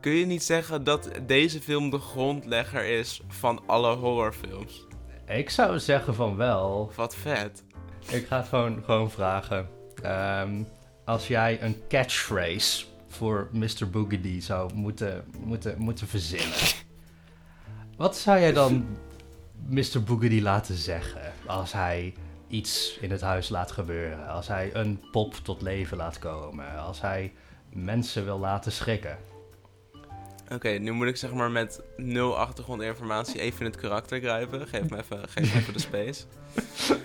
Kun 0.02 0.12
je 0.12 0.26
niet 0.26 0.44
zeggen 0.44 0.84
dat 0.84 1.10
deze 1.26 1.62
film 1.62 1.90
de 1.90 2.00
grondlegger 2.00 2.86
is 2.86 3.22
van 3.28 3.62
alle 3.66 3.96
horrorfilms? 3.96 4.88
Ik 5.28 5.50
zou 5.50 5.80
zeggen 5.80 6.16
van 6.16 6.36
wel. 6.36 6.92
Wat 6.96 7.16
vet. 7.16 7.64
Ik 8.10 8.28
ga 8.28 8.38
het 8.38 8.48
gewoon, 8.48 8.84
gewoon 8.84 9.12
vragen. 9.12 9.70
Ehm, 10.04 10.64
als 11.06 11.28
jij 11.28 11.62
een 11.62 11.82
catchphrase 11.88 12.86
voor 13.10 13.48
Mr. 13.52 13.90
Boogedy 13.92 14.42
zou 14.42 14.74
moeten, 14.74 15.26
moeten, 15.46 15.76
moeten 15.78 16.08
verzinnen. 16.08 16.58
Wat 17.98 18.18
zou 18.18 18.40
jij 18.40 18.54
dan 18.54 18.86
Mr. 19.68 20.04
Boogedy 20.06 20.42
laten 20.42 20.76
zeggen 20.76 21.34
als 21.46 21.72
hij 21.72 22.14
iets 22.48 22.98
in 23.02 23.12
het 23.12 23.22
huis 23.22 23.50
laat 23.50 23.72
gebeuren? 23.72 24.28
Als 24.28 24.48
hij 24.48 24.76
een 24.76 25.02
pop 25.12 25.34
tot 25.34 25.62
leven 25.62 25.98
laat 25.98 26.20
komen? 26.20 26.78
Als 26.80 27.02
hij 27.02 27.34
mensen 27.70 28.26
wil 28.26 28.40
laten 28.40 28.72
schrikken? 28.72 29.18
Oké, 30.52 30.70
nu 30.70 30.92
moet 30.92 31.08
ik 31.08 31.16
zeg 31.16 31.34
maar 31.34 31.52
met 31.52 31.82
nul 31.98 32.38
achtergrondinformatie 32.38 33.40
even 33.40 33.60
in 33.60 33.66
het 33.66 33.76
karakter 33.76 34.20
grijpen. 34.20 34.68
Geef 34.68 34.90
me 34.90 34.98
even, 34.98 35.30
geef 35.30 35.54
me 35.54 35.60
even 35.60 35.74
de 35.74 35.80
space. 35.80 36.24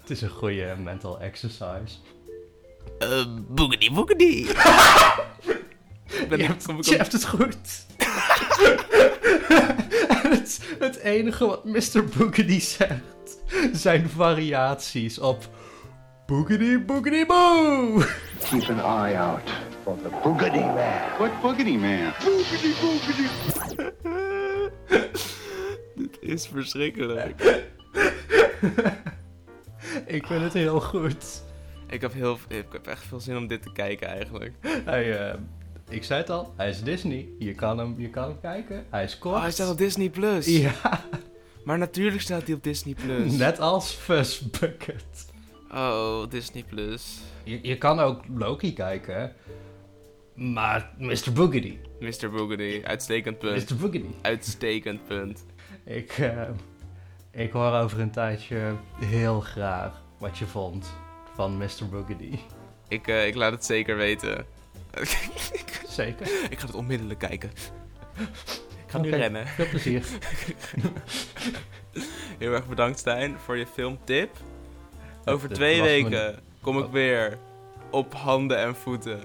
Het 0.00 0.10
is 0.10 0.20
een 0.20 0.36
goede 0.36 0.76
mental 0.82 1.20
exercise. 1.20 1.96
Uh, 3.02 3.24
boogedy 3.48 3.92
boogedy. 3.92 4.46
ben 6.28 6.38
je, 6.38 6.44
hebt, 6.44 6.66
je 6.80 6.96
hebt 6.96 7.12
het 7.12 7.26
goed. 7.26 7.56
Het, 10.30 10.60
het 10.78 10.98
enige 10.98 11.46
wat 11.46 11.64
Mr. 11.64 12.04
Boogedy 12.16 12.60
zegt 12.60 13.38
zijn 13.72 14.08
variaties 14.08 15.18
op 15.18 15.48
Boogedy 16.26 16.84
Boogedy 16.84 17.26
Boo. 17.26 18.02
Keep 18.50 18.68
an 18.68 19.04
eye 19.04 19.18
out 19.18 19.50
for 19.82 19.96
the 20.02 20.08
Boogity 20.22 20.58
Man. 20.58 21.18
What 21.18 21.40
boogity 21.42 21.76
man? 21.76 22.12
Dit 25.96 26.18
is 26.20 26.46
verschrikkelijk. 26.46 27.64
Ik 30.06 30.26
vind 30.26 30.42
het 30.42 30.52
heel 30.52 30.80
goed. 30.80 31.42
Ik 31.90 32.00
heb, 32.00 32.12
heel, 32.12 32.38
ik 32.48 32.66
heb 32.72 32.86
echt 32.86 33.02
veel 33.02 33.20
zin 33.20 33.36
om 33.36 33.46
dit 33.46 33.62
te 33.62 33.72
kijken 33.72 34.08
eigenlijk. 34.08 34.54
Hij, 34.84 35.28
eh, 35.30 35.38
ik 35.88 36.04
zei 36.04 36.20
het 36.20 36.30
al, 36.30 36.52
hij 36.56 36.68
is 36.68 36.82
Disney. 36.82 37.28
Je 37.38 37.54
kan 37.54 37.78
hem, 37.78 37.94
je 37.98 38.10
kan 38.10 38.22
hem 38.28 38.40
kijken. 38.40 38.86
Hij 38.90 39.04
is 39.04 39.18
kort. 39.18 39.34
Oh, 39.34 39.40
hij 39.40 39.50
staat 39.50 39.70
op 39.70 39.78
Disney 39.78 40.10
Plus. 40.10 40.46
Ja, 40.46 40.74
Maar 41.64 41.78
natuurlijk 41.78 42.20
staat 42.20 42.46
hij 42.46 42.54
op 42.54 42.62
Disney 42.62 42.94
Plus. 42.94 43.32
net 43.36 43.60
als 43.60 43.92
Fuzz 43.92 44.40
Bucket. 44.40 45.32
Oh, 45.72 46.28
Disney 46.28 46.64
Plus. 46.68 47.20
Je, 47.44 47.58
je 47.62 47.78
kan 47.78 48.00
ook 48.00 48.22
Loki 48.36 48.72
kijken. 48.72 49.32
Maar 50.34 50.90
Mr. 50.98 51.32
Boogedy. 51.32 51.78
Mr. 52.00 52.30
Boogedy, 52.30 52.80
uitstekend 52.84 53.38
punt. 53.38 53.70
Mr. 53.70 53.76
Boogedy. 53.76 54.08
Uitstekend 54.22 55.04
punt. 55.04 55.44
Ik, 55.84 56.10
eh, 56.10 56.48
ik 57.30 57.52
hoor 57.52 57.72
over 57.72 58.00
een 58.00 58.10
tijdje 58.10 58.74
heel 58.94 59.40
graag 59.40 60.02
wat 60.18 60.38
je 60.38 60.46
vond 60.46 60.92
van 61.34 61.56
Mr. 61.56 61.88
Boogedy. 61.90 62.38
Ik, 62.88 63.08
eh, 63.08 63.26
ik 63.26 63.34
laat 63.34 63.52
het 63.52 63.64
zeker 63.64 63.96
weten. 63.96 64.46
Zeker. 65.88 66.26
ik 66.50 66.58
ga 66.58 66.66
het 66.66 66.74
onmiddellijk 66.74 67.18
kijken. 67.18 67.50
Ik 68.84 68.96
ga 68.96 68.98
nu 68.98 69.10
rennen. 69.10 69.46
Veel 69.46 69.68
plezier. 69.68 70.04
Heel 72.38 72.52
erg 72.52 72.66
bedankt 72.66 72.98
Stijn 72.98 73.38
voor 73.38 73.56
je 73.56 73.66
filmtip. 73.66 74.36
Over 75.24 75.48
twee 75.48 75.82
weken 75.82 76.38
kom 76.60 76.78
ik 76.78 76.84
Oh. 76.84 76.92
weer 76.92 77.38
op 77.90 78.14
handen 78.14 78.58
en 78.58 78.76
voeten 78.76 79.20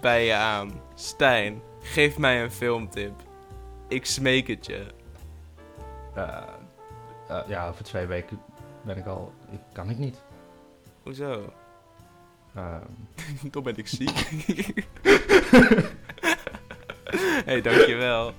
bij 0.00 0.24
je 0.24 0.34
aan. 0.34 0.80
Stijn, 0.94 1.62
geef 1.80 2.18
mij 2.18 2.42
een 2.42 2.50
filmtip. 2.50 3.12
Ik 3.88 4.06
smeek 4.06 4.46
het 4.46 4.66
je. 4.66 4.86
Eh, 6.14 6.42
eh, 7.28 7.40
ja, 7.48 7.68
over 7.68 7.84
twee 7.84 8.06
weken 8.06 8.40
ben 8.82 8.96
ik 8.96 9.06
al... 9.06 9.32
Ik, 9.50 9.60
kan 9.72 9.90
ik 9.90 9.98
niet. 9.98 10.22
Hoezo? 11.08 11.52
Dan 13.50 13.62
ben 13.62 13.76
ik 13.76 13.86
ziek. 13.86 14.10
hey, 17.48 17.60
dankjewel. 17.60 18.32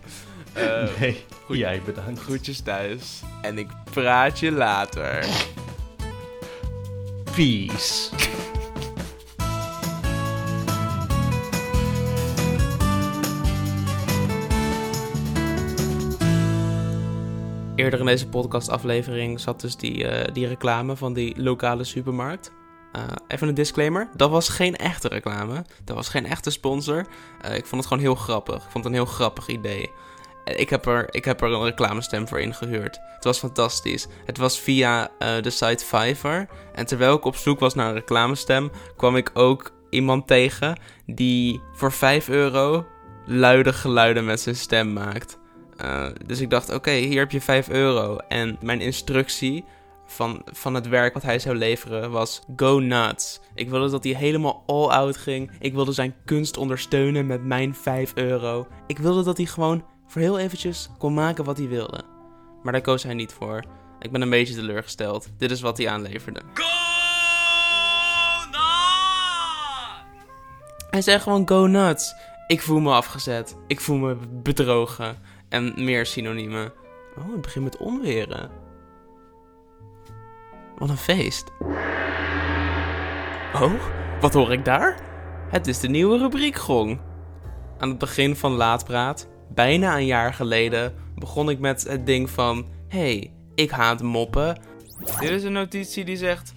Eh 0.53 0.99
nee, 0.99 1.25
goed. 1.45 1.57
jij 1.57 1.81
bedankt. 1.85 2.19
groetjes 2.19 2.59
thuis. 2.61 3.21
En 3.41 3.57
ik 3.57 3.67
praat 3.91 4.39
je 4.39 4.51
later. 4.51 5.25
Peace. 7.35 8.09
Eerder 17.75 17.99
in 17.99 18.05
deze 18.05 18.27
podcastaflevering 18.27 19.39
zat 19.39 19.61
dus 19.61 19.75
die, 19.75 20.07
eh, 20.07 20.33
die 20.33 20.47
reclame 20.47 20.95
van 20.95 21.13
die 21.13 21.41
lokale 21.41 21.83
supermarkt. 21.83 22.57
Eh, 22.91 23.03
even 23.27 23.47
een 23.47 23.53
disclaimer: 23.53 24.09
dat 24.15 24.29
was 24.29 24.49
geen 24.49 24.75
echte 24.75 25.07
reclame. 25.07 25.65
Dat 25.83 25.95
was 25.95 26.09
geen 26.09 26.25
echte 26.25 26.49
sponsor. 26.49 27.05
Eh, 27.41 27.55
ik 27.55 27.65
vond 27.65 27.81
het 27.81 27.85
gewoon 27.85 28.03
heel 28.03 28.15
grappig. 28.15 28.55
Ik 28.55 28.71
vond 28.71 28.83
het 28.83 28.85
een 28.85 28.99
heel 28.99 29.05
grappig 29.05 29.47
idee. 29.47 29.91
En 30.45 30.59
Ik 30.59 30.69
heb, 30.69 30.85
er, 30.85 31.07
ik 31.11 31.25
heb 31.25 31.41
er 31.41 31.51
een 31.51 31.63
reclamestem 31.63 32.27
voor 32.27 32.39
ingehuurd. 32.39 32.99
Het 33.15 33.23
was 33.23 33.39
fantastisch. 33.39 34.07
Het 34.25 34.37
was 34.37 34.59
via 34.59 35.09
eh, 35.19 35.41
de 35.41 35.49
site 35.49 35.85
Fiverr. 35.85 36.47
En 36.73 36.85
terwijl 36.85 37.15
ik 37.15 37.25
op 37.25 37.35
zoek 37.35 37.59
was 37.59 37.73
naar 37.73 37.87
een 37.87 37.93
reclamestem, 37.93 38.71
kwam 38.97 39.15
ik 39.15 39.31
ook 39.33 39.71
iemand 39.89 40.27
tegen 40.27 40.79
die 41.05 41.61
voor 41.73 41.91
5 41.91 42.29
euro 42.29 42.85
luide 43.25 43.73
geluiden 43.73 44.25
met 44.25 44.39
zijn 44.39 44.55
stem 44.55 44.93
maakt. 44.93 45.37
Dus 46.25 46.39
ik 46.39 46.49
dacht, 46.49 46.73
oké, 46.73 46.91
hier 46.91 47.19
heb 47.19 47.31
je 47.31 47.41
5 47.41 47.69
euro. 47.69 48.17
En 48.17 48.57
mijn 48.61 48.81
instructie 48.81 49.65
van, 50.09 50.41
van 50.45 50.73
het 50.73 50.87
werk 50.87 51.13
wat 51.13 51.23
hij 51.23 51.39
zou 51.39 51.55
leveren 51.55 52.11
was 52.11 52.41
go 52.55 52.79
nuts. 52.79 53.39
Ik 53.55 53.69
wilde 53.69 53.89
dat 53.89 54.03
hij 54.03 54.13
helemaal 54.13 54.63
all 54.65 54.87
out 54.87 55.17
ging. 55.17 55.51
Ik 55.59 55.73
wilde 55.73 55.91
zijn 55.91 56.15
kunst 56.25 56.57
ondersteunen 56.57 57.27
met 57.27 57.43
mijn 57.43 57.75
5 57.75 58.11
euro. 58.15 58.67
Ik 58.87 58.97
wilde 58.97 59.23
dat 59.23 59.37
hij 59.37 59.45
gewoon 59.45 59.83
voor 60.07 60.21
heel 60.21 60.39
eventjes 60.39 60.89
kon 60.97 61.13
maken 61.13 61.43
wat 61.43 61.57
hij 61.57 61.67
wilde. 61.67 62.03
Maar 62.63 62.73
daar 62.73 62.81
koos 62.81 63.03
hij 63.03 63.13
niet 63.13 63.33
voor. 63.33 63.63
Ik 63.99 64.11
ben 64.11 64.21
een 64.21 64.29
beetje 64.29 64.55
teleurgesteld. 64.55 65.27
Dit 65.37 65.51
is 65.51 65.61
wat 65.61 65.77
hij 65.77 65.89
aanleverde. 65.89 66.41
Go 66.53 66.63
nuts! 68.51 69.17
Hij 70.89 71.01
zei 71.01 71.19
gewoon 71.19 71.47
go 71.47 71.65
nuts. 71.65 72.13
Ik 72.47 72.61
voel 72.61 72.79
me 72.79 72.93
afgezet. 72.93 73.55
Ik 73.67 73.79
voel 73.79 73.97
me 73.97 74.17
bedrogen. 74.29 75.17
En 75.49 75.73
meer 75.83 76.05
synoniemen. 76.05 76.73
Oh, 77.17 77.31
het 77.31 77.41
begint 77.41 77.63
met 77.63 77.77
onweren. 77.77 78.68
Wat 80.79 80.89
een 80.89 80.97
feest. 80.97 81.51
Oh, 83.53 83.73
wat 84.21 84.33
hoor 84.33 84.51
ik 84.51 84.65
daar? 84.65 84.99
Het 85.49 85.67
is 85.67 85.79
de 85.79 85.89
nieuwe 85.89 86.17
rubriek 86.17 86.55
Gong. 86.55 86.99
Aan 87.77 87.89
het 87.89 87.97
begin 87.97 88.35
van 88.35 88.51
Laatpraat, 88.51 89.27
bijna 89.49 89.95
een 89.95 90.05
jaar 90.05 90.33
geleden, 90.33 90.93
begon 91.15 91.49
ik 91.49 91.59
met 91.59 91.83
het 91.83 92.05
ding 92.05 92.29
van... 92.29 92.67
hey, 92.87 93.33
ik 93.55 93.69
haat 93.69 94.01
moppen. 94.01 94.61
Dit 95.19 95.29
is 95.29 95.43
een 95.43 95.51
notitie 95.51 96.05
die 96.05 96.17
zegt... 96.17 96.53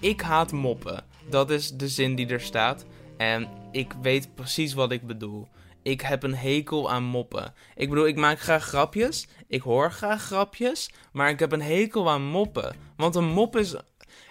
Ik 0.00 0.20
haat 0.20 0.52
moppen. 0.52 1.04
Dat 1.30 1.50
is 1.50 1.70
de 1.70 1.88
zin 1.88 2.14
die 2.14 2.26
er 2.26 2.40
staat. 2.40 2.86
En 3.16 3.48
ik 3.72 3.92
weet 4.02 4.34
precies 4.34 4.74
wat 4.74 4.92
ik 4.92 5.06
bedoel. 5.06 5.48
Ik 5.82 6.00
heb 6.00 6.22
een 6.22 6.36
hekel 6.36 6.90
aan 6.90 7.04
moppen. 7.04 7.54
Ik 7.74 7.88
bedoel, 7.88 8.06
ik 8.06 8.16
maak 8.16 8.40
graag 8.40 8.64
grapjes. 8.64 9.28
Ik 9.48 9.62
hoor 9.62 9.92
graag 9.92 10.22
grapjes. 10.22 10.90
Maar 11.12 11.30
ik 11.30 11.38
heb 11.38 11.52
een 11.52 11.62
hekel 11.62 12.10
aan 12.10 12.26
moppen. 12.26 12.76
Want 12.96 13.14
een 13.14 13.28
mop 13.28 13.56
is. 13.56 13.74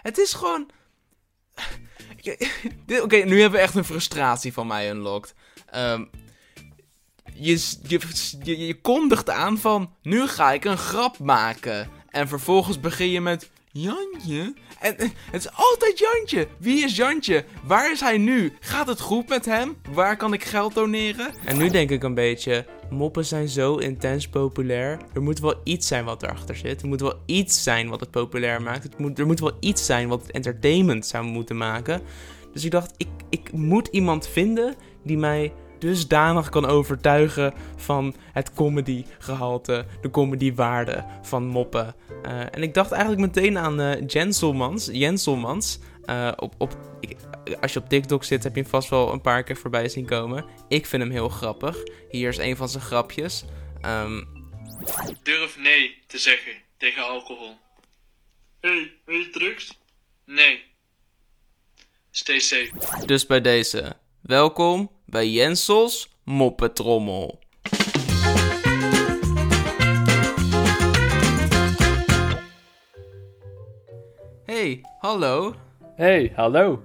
Het 0.01 0.17
is 0.17 0.33
gewoon. 0.33 0.69
Oké, 3.03 3.15
nu 3.15 3.41
hebben 3.41 3.59
we 3.59 3.65
echt 3.65 3.75
een 3.75 3.85
frustratie 3.85 4.53
van 4.53 4.67
mij 4.67 4.89
unlocked. 4.89 5.33
Ehm, 5.65 6.03
je, 7.33 7.77
je, 8.43 8.65
je, 8.65 8.81
kondigt 8.81 9.29
aan 9.29 9.57
van, 9.57 9.93
nu 10.01 10.27
ga 10.27 10.51
ik 10.51 10.65
een 10.65 10.77
grap 10.77 11.19
maken. 11.19 11.89
En 12.09 12.27
vervolgens 12.27 12.79
begin 12.79 13.09
je 13.09 13.21
met, 13.21 13.49
Jantje? 13.71 14.53
En 14.79 14.95
het 15.31 15.45
is 15.45 15.51
altijd 15.51 15.99
Jantje. 15.99 16.47
Wie 16.57 16.83
is 16.83 16.95
Jantje? 16.95 17.45
Waar 17.63 17.91
is 17.91 17.99
hij 17.99 18.17
nu? 18.17 18.53
Gaat 18.59 18.87
het 18.87 18.99
goed 18.99 19.29
met 19.29 19.45
hem? 19.45 19.77
Waar 19.91 20.17
kan 20.17 20.33
ik 20.33 20.43
geld 20.43 20.73
doneren? 20.73 21.33
En 21.45 21.57
nu 21.57 21.69
denk 21.69 21.89
ik 21.89 22.03
een 22.03 22.13
beetje, 22.13 22.65
moppen 22.95 23.25
zijn 23.25 23.47
zo 23.47 23.75
intens 23.75 24.27
populair. 24.27 24.99
Er 25.13 25.21
moet 25.21 25.39
wel 25.39 25.55
iets 25.63 25.87
zijn 25.87 26.05
wat 26.05 26.23
erachter 26.23 26.55
zit. 26.55 26.81
Er 26.81 26.87
moet 26.87 27.01
wel 27.01 27.19
iets 27.25 27.63
zijn 27.63 27.89
wat 27.89 27.99
het 27.99 28.11
populair 28.11 28.61
maakt. 28.61 28.83
Het 28.83 28.97
moet, 28.97 29.19
er 29.19 29.25
moet 29.25 29.39
wel 29.39 29.57
iets 29.59 29.85
zijn 29.85 30.07
wat 30.07 30.21
het 30.21 30.31
entertainment 30.31 31.05
zou 31.05 31.25
moeten 31.25 31.57
maken. 31.57 32.01
Dus 32.53 32.65
ik 32.65 32.71
dacht, 32.71 32.93
ik, 32.97 33.07
ik 33.29 33.51
moet 33.51 33.87
iemand 33.87 34.27
vinden 34.27 34.75
die 35.03 35.17
mij 35.17 35.53
dusdanig 35.79 36.49
kan 36.49 36.65
overtuigen 36.65 37.53
van 37.75 38.13
het 38.31 38.53
comedy-gehalte, 38.53 39.85
de 40.01 40.09
comedy-waarde 40.09 41.05
van 41.21 41.45
moppen. 41.45 41.95
Eh, 42.23 42.39
en 42.51 42.63
ik 42.63 42.73
dacht 42.73 42.91
eigenlijk 42.91 43.21
meteen 43.21 43.57
aan 43.57 43.79
eh 43.79 44.01
Jenselmans. 44.07 44.89
Jenselmans. 44.91 45.79
Eh, 46.05 46.31
op, 46.35 46.53
op, 46.57 46.77
als 47.61 47.73
je 47.73 47.79
op 47.79 47.89
TikTok 47.89 48.23
zit, 48.23 48.43
heb 48.43 48.55
je 48.55 48.61
hem 48.61 48.69
vast 48.69 48.89
wel 48.89 49.13
een 49.13 49.21
paar 49.21 49.43
keer 49.43 49.57
voorbij 49.57 49.89
zien 49.89 50.05
komen. 50.05 50.45
Ik 50.67 50.85
vind 50.85 51.01
hem 51.01 51.11
heel 51.11 51.29
grappig. 51.29 51.77
Hier 52.09 52.29
is 52.29 52.37
een 52.37 52.55
van 52.55 52.69
zijn 52.69 52.83
grapjes. 52.83 53.45
Ehm, 53.81 54.23
Durf 55.23 55.57
nee 55.57 56.03
te 56.07 56.17
zeggen 56.17 56.51
tegen 56.77 57.03
alcohol. 57.03 57.57
hey, 58.61 58.91
wil 59.05 59.15
je 59.15 59.29
drugs? 59.29 59.79
Nee. 60.25 60.63
Stay 62.11 62.39
safe. 62.39 63.05
dus 63.05 63.25
bij 63.25 63.41
deze, 63.41 63.95
welkom 64.21 64.91
bij 65.05 65.29
Jensels 65.29 66.09
Moppetrommel. 66.23 67.39
Hey, 74.45 74.81
hallo. 74.99 75.55
Hey, 75.95 76.31
hallo. 76.35 76.81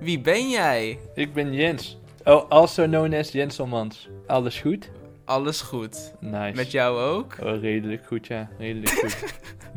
Wie 0.00 0.20
ben 0.20 0.50
jij? 0.50 0.98
Ik 1.14 1.32
ben 1.32 1.52
Jens. 1.52 1.98
Oh, 2.24 2.50
also 2.50 2.84
known 2.86 3.14
as 3.14 3.30
Jenselmans. 3.32 4.08
Alles 4.26 4.60
goed? 4.60 4.90
Alles 5.24 5.60
goed. 5.60 6.14
Nice. 6.20 6.56
Met 6.56 6.70
jou 6.70 7.00
ook? 7.00 7.36
Oh, 7.42 7.60
redelijk 7.60 8.06
goed, 8.06 8.26
ja. 8.26 8.48
Redelijk 8.58 8.90
goed. 8.90 9.34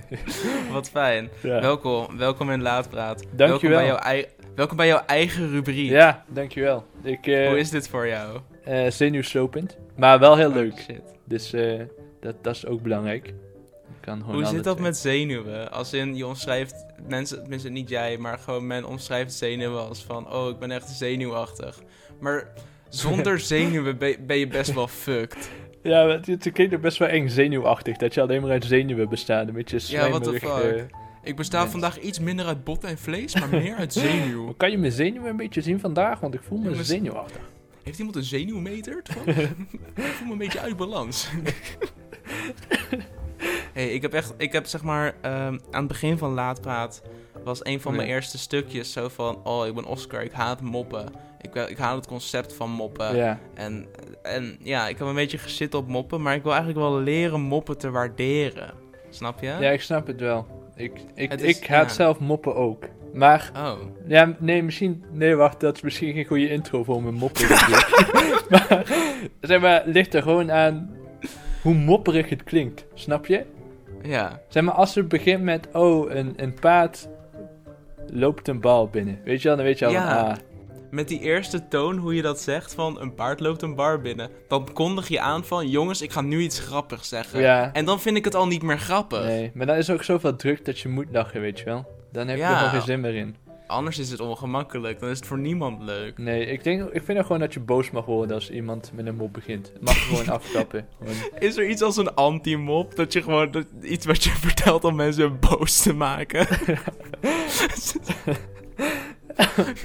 Wat 0.72 0.90
fijn. 0.90 1.30
Ja. 1.42 1.62
Welkom, 1.62 2.18
welkom 2.18 2.52
in 2.52 2.62
Laatpraat. 2.62 3.20
Welkom 3.20 3.38
Dankjewel. 3.38 3.78
bij, 3.78 3.88
jouw 3.88 3.98
ei- 3.98 4.26
welkom 4.56 4.78
bij 4.78 4.88
jouw 4.88 5.04
eigen 5.06 5.50
rubriek. 5.50 5.90
ja, 5.90 6.24
dankjewel. 6.28 6.86
Ik, 7.04 7.28
eh 7.28 7.48
Hoe 7.48 7.58
is 7.60 7.70
dit 7.70 7.88
voor 7.88 8.08
jou? 8.08 8.40
eh, 8.64 8.90
zenuwslopend. 8.92 9.78
Maar 9.98 10.20
wel 10.20 10.38
heel 10.38 10.52
leuk. 10.52 10.72
Oh, 10.74 10.80
shit. 10.80 11.02
Dus 11.26 11.54
eh, 11.54 11.82
dat, 12.22 12.36
dat 12.44 12.56
is 12.56 12.66
ook 12.66 12.82
belangrijk. 12.82 13.34
Ik 14.06 14.12
kan 14.12 14.20
gewoon 14.20 14.36
Hoe 14.36 14.46
zit 14.46 14.64
dat 14.64 14.80
met 14.80 14.98
zenuwen? 14.98 15.72
Als 15.72 15.94
in, 15.94 16.16
je 16.16 16.26
omschrijft, 16.28 16.86
mensen, 17.08 17.40
tenminste 17.40 17.70
niet 17.70 17.90
jij, 17.90 18.18
maar 18.18 18.40
gewoon 18.40 18.68
men 18.68 18.86
omschrijft 18.86 19.34
zenuwen 19.34 19.88
als 19.88 20.04
van, 20.04 20.34
oh, 20.34 20.50
ik 20.50 20.60
ben 20.60 20.72
echt 20.72 20.90
zenuwachtig. 20.90 21.82
Maar 22.20 22.54
zonder 22.90 23.40
zenuwen 23.54 23.98
ben, 23.98 24.38
je 24.40 24.48
best 24.48 24.74
wel 24.74 24.88
fucked. 24.88 25.50
Ja, 25.84 26.08
het, 26.08 26.26
het 26.28 26.52
klinkt 26.52 26.76
ook 26.76 26.82
best 26.82 26.98
wel 26.98 27.08
eng 27.08 27.28
zenuwachtig. 27.28 27.98
Dat 27.98 28.14
je 28.14 28.22
alleen 28.22 28.42
maar 28.42 28.52
uit 28.52 28.66
zenuwen 28.66 29.10
bestaat. 29.10 29.48
Een 29.48 29.54
beetje 29.54 29.80
Ja, 29.88 30.10
what 30.10 30.24
the 30.24 30.36
slijmerig. 30.38 30.66
fuck? 30.70 30.78
eh. 30.92 30.98
Ik 31.24 31.36
besta 31.36 31.60
Mens. 31.60 31.72
vandaag 31.72 32.00
iets 32.00 32.20
minder 32.20 32.46
uit 32.46 32.64
bot 32.64 32.84
en 32.84 32.98
vlees, 32.98 33.36
maar 33.40 33.50
meer 33.50 33.76
uit 33.76 33.94
zenuw. 34.04 34.54
kan 34.58 34.72
je 34.72 34.78
mijn 34.78 34.92
zenuwen 34.92 35.30
een 35.30 35.38
beetje 35.38 35.62
zien 35.62 35.80
vandaag? 35.80 36.20
Want 36.20 36.34
ik 36.34 36.42
voel 36.48 36.58
me 36.58 36.84
zenuwachtig. 36.84 37.42
Heeft 37.84 37.98
iemand 37.98 38.16
een 38.16 38.24
zenuwmeter? 38.24 39.02
ik 39.96 40.04
voel 40.04 40.26
me 40.28 40.32
een 40.32 40.38
beetje 40.38 40.60
uit 40.60 40.78
balans. 40.78 41.30
Hey, 43.76 43.88
ik 43.94 44.02
heb 44.02 44.14
echt, 44.14 44.34
ik 44.38 44.52
heb 44.52 44.66
zeg 44.66 44.84
maar, 44.84 45.14
ehm, 45.22 45.58
aan 45.72 45.80
het 45.80 45.88
begin 45.88 46.18
van 46.18 46.34
Laatpraat 46.34 47.02
was 47.44 47.66
een 47.66 47.82
van 47.82 47.96
mijn 47.96 48.08
eerste 48.08 48.38
stukjes 48.38 48.92
zo 48.92 49.08
van, 49.08 49.40
oh, 49.44 49.66
ik 49.68 49.74
ben 49.76 49.86
Oscar, 49.86 50.22
ik 50.24 50.32
haat 50.32 50.62
moppen. 50.62 51.06
Ik, 51.42 51.54
wil- 51.54 51.68
ik 51.70 51.78
haat 51.78 51.96
het 51.96 52.08
concept 52.08 52.54
van 52.54 52.70
moppen. 52.70 53.16
ja. 53.16 53.40
En, 53.54 53.86
en 54.24 54.58
ja, 54.62 54.88
ik 54.88 54.98
heb 54.98 55.08
een 55.08 55.16
beetje 55.16 55.38
gezit 55.38 55.74
op 55.74 55.88
moppen, 55.88 56.22
maar 56.22 56.36
ik 56.36 56.44
wil 56.44 56.52
eigenlijk 56.54 56.82
wel 56.82 57.00
leren 57.00 57.42
moppen 57.42 57.78
te 57.78 57.90
waarderen. 57.92 58.74
Snap 59.10 59.42
je? 59.42 59.48
ja, 59.60 59.70
ik 59.72 59.82
snap 59.82 60.08
het 60.08 60.20
wel. 60.20 60.48
Ik, 60.76 60.92
ik, 61.16 61.32
Het 61.32 61.42
is- 61.42 61.58
ik 61.60 61.68
haat 61.68 61.88
ja. 61.88 61.94
zelf 61.94 62.20
moppen 62.20 62.56
ook. 62.56 62.84
Maar 63.14 63.52
Oh. 63.56 63.74
Ja, 64.08 64.36
nee, 64.40 64.64
misschien... 64.64 65.04
Nee, 65.12 65.36
wacht, 65.36 65.60
dat 65.60 65.76
is 65.76 65.82
misschien 65.82 66.14
geen 66.14 66.26
goede 66.26 66.50
intro 66.50 66.84
voor 66.84 67.04
mijn 67.04 67.14
moppen. 67.16 67.48
maar, 68.50 68.84
zeg 69.42 69.62
maar, 69.62 69.84
ligt 69.86 70.14
er 70.14 70.22
gewoon 70.22 70.52
aan 70.52 70.96
hoe 71.62 71.74
mopperig 71.74 72.30
het 72.30 72.44
klinkt. 72.44 72.86
Snap 72.94 73.26
je? 73.26 73.46
Ja. 74.06 74.40
Zeg 74.48 74.64
maar, 74.64 74.74
als 74.74 74.96
het 74.96 75.08
begint 75.08 75.42
met... 75.44 75.68
Oh, 75.74 76.12
een, 76.12 76.34
een 76.36 76.54
paard 76.54 77.08
loopt 78.12 78.48
een 78.48 78.62
bal 78.62 78.88
binnen. 78.88 79.20
Weet 79.24 79.42
je 79.42 79.48
wel, 79.48 79.58
dan 79.58 79.66
weet 79.66 79.80
je 79.80 79.86
al 79.86 79.92
Ja. 79.92 80.20
van... 80.20 80.32
Ah, 80.32 80.38
Met 80.92 81.08
die 81.08 81.20
eerste 81.20 81.68
toon, 81.68 81.98
hoe 81.98 82.16
je 82.16 82.22
dat 82.22 82.40
zegt, 82.42 82.74
van 82.74 83.02
een 83.02 83.14
paard 83.14 83.40
loopt 83.40 83.62
een 83.62 83.76
bar 83.76 84.02
binnen. 84.02 84.30
Dan 84.48 84.70
kondig 84.74 85.08
je 85.08 85.20
aan 85.20 85.44
van, 85.46 85.70
jongens, 85.70 86.02
ik 86.02 86.12
ga 86.12 86.22
nu 86.22 86.40
iets 86.40 86.60
grappigs 86.60 87.10
zeggen. 87.10 87.40
ja, 87.40 87.74
En 87.74 87.86
dan 87.86 88.00
vind 88.00 88.18
ik 88.18 88.26
het 88.26 88.36
al 88.36 88.48
niet 88.48 88.62
meer 88.62 88.80
grappig. 88.80 89.24
nee. 89.24 89.52
Maar 89.54 89.66
dan 89.66 89.76
is 89.76 89.90
ook 89.90 90.04
zoveel 90.04 90.36
druk 90.36 90.66
dat 90.66 90.80
je 90.80 90.90
moet 90.90 91.08
lachen, 91.12 91.42
weet 91.42 91.60
je 91.60 91.66
wel. 91.66 91.86
Dan 92.12 92.28
heb 92.28 92.38
je 92.38 92.44
Ja. 92.44 92.50
er 92.52 92.56
gewoon 92.58 92.70
geen 92.72 92.82
zin 92.82 93.00
meer 93.02 93.16
in. 93.16 93.36
Anders 93.68 94.00
is 94.00 94.12
het 94.12 94.20
ongemakkelijk, 94.20 95.00
dan 95.00 95.10
is 95.10 95.18
het 95.18 95.28
voor 95.28 95.40
niemand 95.40 95.82
leuk. 95.82 96.18
Nee, 96.18 96.46
ik, 96.46 96.64
denk, 96.64 96.90
ik 96.92 97.04
vind 97.04 97.20
gewoon 97.22 97.40
dat 97.40 97.54
je 97.54 97.60
boos 97.60 97.92
mag 97.92 98.06
worden 98.06 98.36
als 98.36 98.50
iemand 98.52 98.92
met 98.94 99.06
een 99.06 99.16
mop 99.16 99.34
begint. 99.34 99.72
Het 99.74 99.82
mag 99.82 100.08
gewoon 100.08 100.30
afkappen. 100.40 100.88
Gewoon, 100.98 101.16
Is 101.40 101.58
er 101.58 101.70
iets 101.70 101.82
als 101.82 101.98
een 101.98 102.14
anti-mop? 102.16 102.96
Dat 102.96 103.14
je 103.14 103.22
gewoon 103.22 103.52
dat, 103.52 103.66
iets 103.82 104.06
wat 104.06 104.24
je 104.24 104.30
vertelt 104.48 104.84
om 104.84 104.96
mensen 104.96 105.40
boos 105.40 105.82
te 105.82 105.94
maken? 105.94 106.48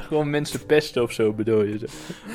gewoon 0.08 0.30
mensen 0.30 0.66
pesten 0.66 1.02
of 1.02 1.12
zo, 1.12 1.32
bedoel 1.32 1.62
je. 1.62 1.78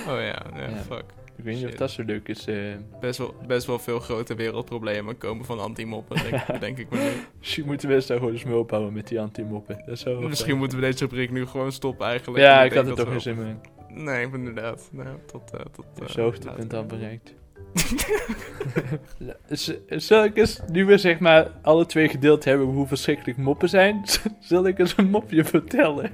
Oh 0.07 0.19
ja, 0.19 0.45
ja, 0.55 0.69
Ja. 0.69 0.69
fuck. 0.87 1.03
Ik 1.37 1.43
weet 1.43 1.55
niet 1.55 1.65
of 1.65 1.71
dat 1.73 1.91
zo 1.91 2.03
leuk 2.03 2.27
is. 2.27 2.45
eh. 2.47 2.55
Best 2.99 3.17
wel, 3.17 3.35
best 3.47 3.67
wel 3.67 3.79
veel 3.79 3.99
grote 3.99 4.35
wereldproblemen 4.35 5.17
komen 5.17 5.45
van 5.45 5.59
anti-moppen, 5.59 6.17
denk, 6.29 6.43
denk 6.59 6.77
ik 6.77 6.89
maar 6.89 6.99
nu. 6.99 7.09
Misschien 7.39 7.65
moeten 7.65 7.89
we 7.89 7.95
eens 7.95 8.07
daar 8.07 8.17
gewoon 8.17 8.33
eens 8.33 8.43
mee 8.43 8.57
ophouden 8.57 8.93
met 8.93 9.07
die 9.07 9.19
anti-moppen. 9.19 9.83
Misschien 10.19 10.57
moeten 10.57 10.79
we 10.79 10.85
deze 10.85 10.99
rubriek 10.99 11.31
nu 11.31 11.45
gewoon 11.45 11.71
stoppen 11.71 12.07
eigenlijk. 12.07 12.43
Ja, 12.43 12.63
ik 12.63 12.73
had 12.73 12.87
er 12.87 12.95
toch 12.95 13.09
geen 13.09 13.21
zin 13.21 13.35
meer 13.37 13.47
in. 13.47 13.59
Nee, 14.03 14.27
inderdaad. 14.33 14.89
Nou, 14.91 15.07
tot... 15.25 15.51
eh 15.53 15.59
tot 15.71 15.85
eh, 16.01 16.07
zijn 16.07 16.25
hoogtepunt 16.25 16.71
later. 16.71 16.77
al 16.77 16.85
bereikt. 16.85 17.33
Zal 19.87 20.23
ik 20.23 20.37
eens, 20.37 20.59
nu 20.71 20.85
we 20.85 20.97
zeg 20.97 21.19
maar 21.19 21.51
alle 21.61 21.85
twee 21.85 22.09
gedeeld 22.09 22.43
hebben 22.43 22.67
hoe 22.67 22.87
verschrikkelijk 22.87 23.37
moppen 23.37 23.69
zijn, 23.69 24.01
zal 24.39 24.67
ik 24.67 24.79
eens 24.79 24.93
een 24.97 25.09
mopje 25.09 25.43
vertellen? 25.43 26.11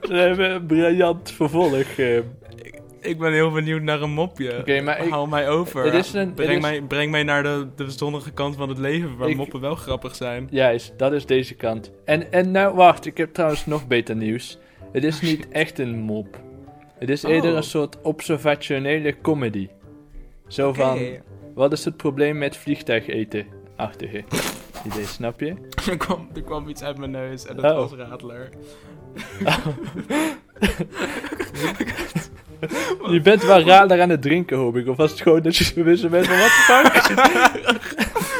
We 0.00 0.14
hebben 0.16 0.50
een 0.50 0.66
briljant 0.66 1.30
vervolg. 1.30 1.84
Ik 3.02 3.18
ben 3.18 3.32
heel 3.32 3.50
benieuwd 3.50 3.82
naar 3.82 4.00
een 4.02 4.10
mopje. 4.10 4.58
Oké, 4.58 4.80
maar 4.80 5.04
ik- 5.04 5.10
Hou 5.10 5.28
mij 5.28 5.48
over. 5.48 5.84
Het 5.84 5.94
is 5.94 6.12
een- 6.12 6.20
het 6.26 6.34
breng, 6.34 6.52
is- 6.56 6.60
mij, 6.60 6.82
breng 6.82 7.10
mij 7.10 7.22
naar 7.22 7.42
de, 7.42 7.66
de 7.76 7.90
zonnige 7.90 8.30
kant 8.32 8.56
van 8.56 8.68
het 8.68 8.78
leven, 8.78 9.16
waar 9.16 9.28
Ik- 9.28 9.36
moppen 9.36 9.60
wel 9.60 9.74
grappig 9.74 10.14
zijn. 10.14 10.48
Juist, 10.50 10.92
dat 10.98 11.12
is 11.12 11.26
deze 11.26 11.54
kant. 11.54 11.90
En, 12.04 12.32
en 12.32 12.50
nou, 12.50 12.74
wacht, 12.74 13.06
ik 13.06 13.16
heb 13.16 13.32
trouwens 13.34 13.66
nog 13.66 13.86
beter 13.86 14.16
nieuws. 14.16 14.58
Het 14.92 15.04
is 15.04 15.20
niet 15.20 15.48
echt 15.48 15.78
een 15.78 15.98
mop. 15.98 16.40
Het 16.98 17.10
is 17.10 17.22
eerder 17.22 17.50
Oh. 17.50 17.56
een 17.56 17.62
soort 17.62 18.00
observationele 18.02 19.16
comedy. 19.22 19.68
Zo 20.48 20.72
van, 20.72 20.98
wat 21.54 21.72
is 21.72 21.84
het 21.84 21.96
probleem 21.96 22.38
met 22.38 22.56
vliegtuig 22.56 23.06
eten? 23.06 23.46
Achtige 23.76 24.24
idee, 24.86 25.04
snap 25.04 25.40
je? 25.40 25.54
er, 25.90 25.96
kwam, 25.96 26.28
er 26.34 26.42
kwam 26.42 26.68
iets 26.68 26.82
uit 26.82 26.98
mijn 26.98 27.10
neus 27.10 27.46
en 27.46 27.56
dat 27.56 27.64
Oh. 27.72 27.76
was 27.78 27.92
Radler. 27.92 28.48
Je 33.10 33.20
bent 33.22 33.44
wel 33.44 33.60
raar 33.60 34.00
aan 34.00 34.08
het 34.10 34.22
drinken, 34.22 34.56
hoop 34.56 34.76
ik. 34.76 34.88
Of 34.88 34.96
was 34.96 35.10
het 35.10 35.20
gewoon 35.20 35.42
dat 35.42 35.56
je 35.56 35.82
wist 35.82 36.10
bent 36.10 36.26
van, 36.26 36.36
what 36.36 36.48
the 36.48 36.62
fuck? 36.92 37.18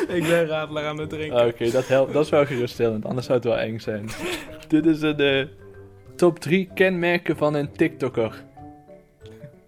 ik 0.16 0.22
ben 0.22 0.46
Radler 0.46 0.86
aan 0.86 0.98
het 0.98 1.08
drinken. 1.10 1.38
Ah, 1.38 1.46
Oké, 1.46 1.70
dat, 1.70 1.88
helpt. 1.88 2.12
dat 2.12 2.24
is 2.24 2.30
wel 2.30 2.46
geruststellend. 2.46 3.04
Anders 3.04 3.26
zou 3.26 3.38
het 3.38 3.46
wel 3.48 3.58
eng 3.58 3.78
zijn. 3.78 4.08
Dit 4.68 4.86
is 4.86 5.02
een 5.02 5.16
eh, 5.18 5.46
top 6.16 6.38
3 6.38 6.68
kenmerken 6.74 7.36
van 7.36 7.54
een 7.54 7.72
TikToker. 7.72 8.42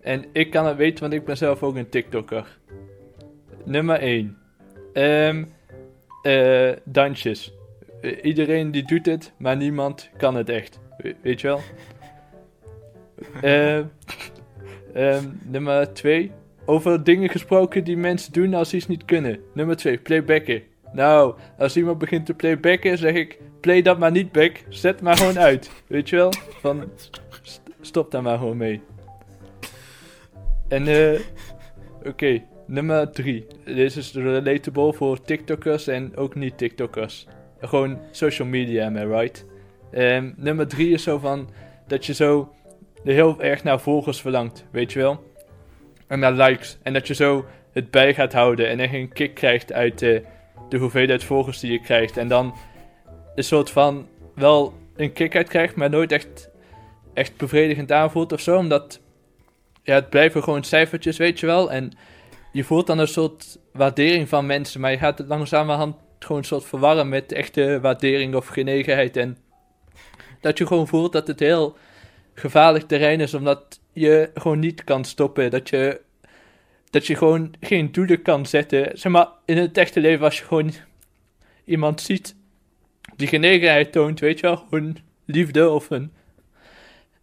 En 0.00 0.24
ik 0.32 0.50
kan 0.50 0.66
het 0.66 0.76
weten, 0.76 1.00
want 1.00 1.12
ik 1.12 1.24
ben 1.24 1.36
zelf 1.36 1.62
ook 1.62 1.76
een 1.76 1.88
TikToker. 1.88 2.58
Nummer 3.64 3.98
1. 4.00 4.38
Ehm 4.92 5.44
eh, 6.22 6.70
dansjes. 6.84 7.52
Eh, 8.00 8.24
iedereen 8.24 8.70
die 8.70 8.84
doet 8.86 9.06
het, 9.06 9.32
maar 9.36 9.56
niemand 9.56 10.10
kan 10.16 10.34
het 10.34 10.48
echt. 10.48 10.80
We- 10.98 11.14
weet 11.22 11.40
je 11.40 11.46
wel? 11.46 11.60
Eh, 13.40 13.80
ehm, 14.94 15.24
nummer 15.42 15.92
2. 15.92 16.30
Over 16.64 17.04
dingen 17.04 17.28
gesproken 17.28 17.84
die 17.84 17.96
mensen 17.96 18.32
doen 18.32 18.54
als 18.54 18.68
ze 18.68 18.76
iets 18.76 18.86
niet 18.86 19.04
kunnen. 19.04 19.40
Nummer 19.54 19.76
2. 19.76 19.98
Playbacken. 19.98 20.62
Nou, 20.92 21.34
als 21.58 21.76
iemand 21.76 21.98
begint 21.98 22.26
te 22.26 22.34
playbacken, 22.34 22.98
zeg 22.98 23.14
ik: 23.14 23.38
play 23.60 23.82
dat 23.82 23.98
maar 23.98 24.10
niet 24.10 24.32
back. 24.32 24.62
Zet 24.68 25.00
maar 25.00 25.16
gewoon 25.16 25.38
uit. 25.38 25.70
Weet 25.86 26.08
je 26.08 26.16
wel? 26.16 26.32
Van 26.60 26.84
st- 27.42 27.60
stop 27.80 28.10
daar 28.10 28.22
maar 28.22 28.38
gewoon 28.38 28.56
mee. 28.56 28.80
En 30.68 30.86
eh 30.86 31.20
Oké, 32.06 32.42
nummer 32.66 33.10
drie. 33.10 33.46
Dit 33.64 33.96
is 33.96 34.12
relatable 34.14 34.92
voor 34.92 35.22
TikTokkers 35.22 35.86
en 35.86 36.16
ook 36.16 36.34
niet 36.34 36.58
TikTokkers. 36.58 37.26
Gewoon 37.60 37.98
social 38.10 38.48
media, 38.48 38.86
am 38.86 38.96
I 38.96 39.04
right? 39.04 39.46
Ehm, 39.90 40.30
nummer 40.36 40.68
drie 40.68 40.90
is 40.90 41.02
zo 41.02 41.18
van 41.18 41.48
dat 41.86 42.06
je 42.06 42.14
zo 42.14 42.52
er 43.04 43.12
heel 43.12 43.42
erg 43.42 43.62
naar 43.62 43.80
volgers 43.80 44.20
verlangt, 44.20 44.64
weet 44.70 44.92
je 44.92 44.98
wel? 44.98 45.32
En 46.06 46.18
naar 46.18 46.32
likes. 46.32 46.78
En 46.82 46.92
dat 46.92 47.06
je 47.06 47.14
zo 47.14 47.44
het 47.72 47.90
bij 47.90 48.14
gaat 48.14 48.32
houden 48.32 48.68
en 48.68 48.80
echt 48.80 48.92
een 48.92 49.12
kick 49.12 49.34
krijgt 49.34 49.72
uit 49.72 49.98
de, 49.98 50.22
de 50.68 50.78
hoeveelheid 50.78 51.24
volgers 51.24 51.60
die 51.60 51.72
je 51.72 51.80
krijgt. 51.80 52.16
En 52.16 52.28
dan 52.28 52.54
een 53.34 53.44
soort 53.44 53.70
van 53.70 54.06
wel 54.34 54.74
een 54.96 55.12
kick 55.12 55.36
uit 55.36 55.48
krijgt, 55.48 55.76
maar 55.76 55.90
nooit 55.90 56.12
echt, 56.12 56.50
echt 57.14 57.36
bevredigend 57.36 57.92
aanvoelt 57.92 58.32
of 58.32 58.40
zo. 58.40 58.58
Omdat 58.58 59.00
ja, 59.82 59.94
het 59.94 60.10
blijven 60.10 60.42
gewoon 60.42 60.64
cijfertjes, 60.64 61.16
weet 61.16 61.40
je 61.40 61.46
wel. 61.46 61.72
En 61.72 61.92
je 62.52 62.64
voelt 62.64 62.86
dan 62.86 62.98
een 62.98 63.08
soort 63.08 63.58
waardering 63.72 64.28
van 64.28 64.46
mensen, 64.46 64.80
maar 64.80 64.90
je 64.90 64.98
gaat 64.98 65.18
het 65.18 65.28
langzamerhand 65.28 65.96
gewoon 66.18 66.38
een 66.38 66.44
soort 66.44 66.64
verwarren 66.64 67.08
met 67.08 67.32
echte 67.32 67.80
waardering 67.80 68.34
of 68.34 68.46
genegenheid. 68.46 69.16
En 69.16 69.38
dat 70.40 70.58
je 70.58 70.66
gewoon 70.66 70.88
voelt 70.88 71.12
dat 71.12 71.26
het 71.26 71.40
heel 71.40 71.76
gevaarlijk 72.34 72.88
terrein 72.88 73.20
is, 73.20 73.34
omdat 73.34 73.80
je 73.92 74.30
gewoon 74.34 74.58
niet 74.58 74.84
kan 74.84 75.04
stoppen. 75.04 75.50
Dat 75.50 75.68
je, 75.68 76.00
dat 76.90 77.06
je 77.06 77.14
gewoon 77.14 77.54
geen 77.60 77.92
doelen 77.92 78.22
kan 78.22 78.46
zetten. 78.46 78.98
Zeg 78.98 79.12
maar, 79.12 79.28
in 79.44 79.56
het 79.56 79.78
echte 79.78 80.00
leven, 80.00 80.24
als 80.24 80.38
je 80.38 80.44
gewoon 80.44 80.72
iemand 81.64 82.00
ziet 82.00 82.34
die 83.16 83.28
genegenheid 83.28 83.92
toont, 83.92 84.20
weet 84.20 84.40
je 84.40 84.46
wel, 84.46 84.56
gewoon 84.56 84.96
liefde 85.24 85.70
of 85.70 85.90
een, 85.90 86.12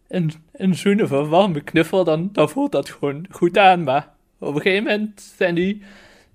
een, 0.08 0.32
een 0.52 0.74
zoen 0.74 1.02
of 1.02 1.10
een 1.10 1.28
warme 1.28 1.60
knuffel, 1.60 2.04
dan, 2.04 2.28
dan 2.32 2.50
voelt 2.50 2.72
dat 2.72 2.90
gewoon 2.90 3.26
goed 3.30 3.58
aan. 3.58 3.82
Maar 3.82 4.08
op 4.38 4.54
een 4.54 4.60
gegeven 4.60 4.84
moment 4.84 5.20
zijn 5.36 5.54
die 5.54 5.82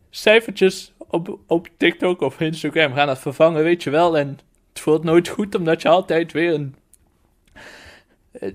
cijfertjes 0.09 0.93
op, 0.97 1.39
op 1.47 1.67
TikTok 1.77 2.21
of 2.21 2.39
Instagram 2.39 2.93
gaan 2.93 3.09
het 3.09 3.19
vervangen, 3.19 3.63
weet 3.63 3.83
je 3.83 3.89
wel. 3.89 4.17
En 4.17 4.39
het 4.69 4.79
voelt 4.79 5.03
nooit 5.03 5.27
goed, 5.27 5.55
omdat 5.55 5.81
je 5.81 5.89
altijd 5.89 6.31
weer 6.31 6.53
een, 6.53 6.75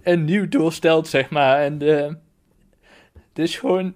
een 0.03 0.25
nieuw 0.25 0.49
doel 0.49 0.71
stelt, 0.71 1.09
zeg 1.09 1.31
maar. 1.31 1.61
En 1.61 1.83
uh, 1.83 2.07
het 3.29 3.39
is 3.39 3.59
gewoon... 3.59 3.95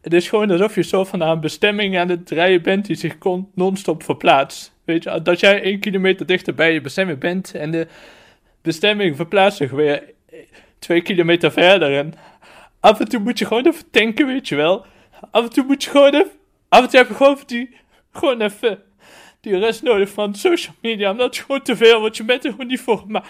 Het 0.00 0.14
is 0.14 0.28
gewoon 0.28 0.50
alsof 0.50 0.74
je 0.74 0.82
zo 0.82 1.04
van 1.04 1.20
een 1.20 1.40
bestemming 1.40 1.98
aan 1.98 2.08
het 2.08 2.30
rijden 2.30 2.62
bent 2.62 2.86
die 2.86 2.96
zich 2.96 3.16
non-stop 3.54 4.02
verplaatst. 4.02 4.74
Weet 4.84 5.02
je, 5.02 5.22
dat 5.22 5.40
jij 5.40 5.62
één 5.62 5.80
kilometer 5.80 6.26
dichter 6.26 6.54
bij 6.54 6.72
je 6.72 6.80
bestemming 6.80 7.18
bent 7.18 7.54
en 7.54 7.70
de 7.70 7.86
bestemming 8.62 9.16
verplaatst 9.16 9.58
zich 9.58 9.70
weer 9.70 10.02
twee 10.78 11.02
kilometer 11.02 11.52
verder. 11.52 11.96
En 11.98 12.14
af 12.80 13.00
en 13.00 13.08
toe 13.08 13.20
moet 13.20 13.38
je 13.38 13.46
gewoon 13.46 13.66
even 13.66 13.90
tanken, 13.90 14.26
weet 14.26 14.48
je 14.48 14.56
wel. 14.56 14.86
Af 15.30 15.44
en 15.44 15.50
toe 15.50 15.64
moet 15.64 15.84
je 15.84 15.90
gewoon 15.90 16.14
even, 16.14 16.30
af 16.68 16.82
en 16.82 16.88
toe 16.88 16.98
heb 16.98 17.08
je 17.08 17.14
gewoon, 17.14 17.38
die, 17.46 17.76
gewoon 18.12 18.40
even 18.40 18.82
die 19.40 19.58
rest 19.58 19.82
nodig 19.82 20.08
van 20.08 20.34
social 20.34 20.74
media. 20.82 21.10
Omdat 21.10 21.36
het 21.36 21.44
gewoon 21.44 21.62
te 21.62 21.76
veel 21.76 22.00
wordt, 22.00 22.16
je 22.16 22.24
bent 22.24 22.44
er 22.44 22.50
gewoon 22.50 22.66
niet 22.66 22.80
voor. 22.80 23.04
Maar 23.06 23.28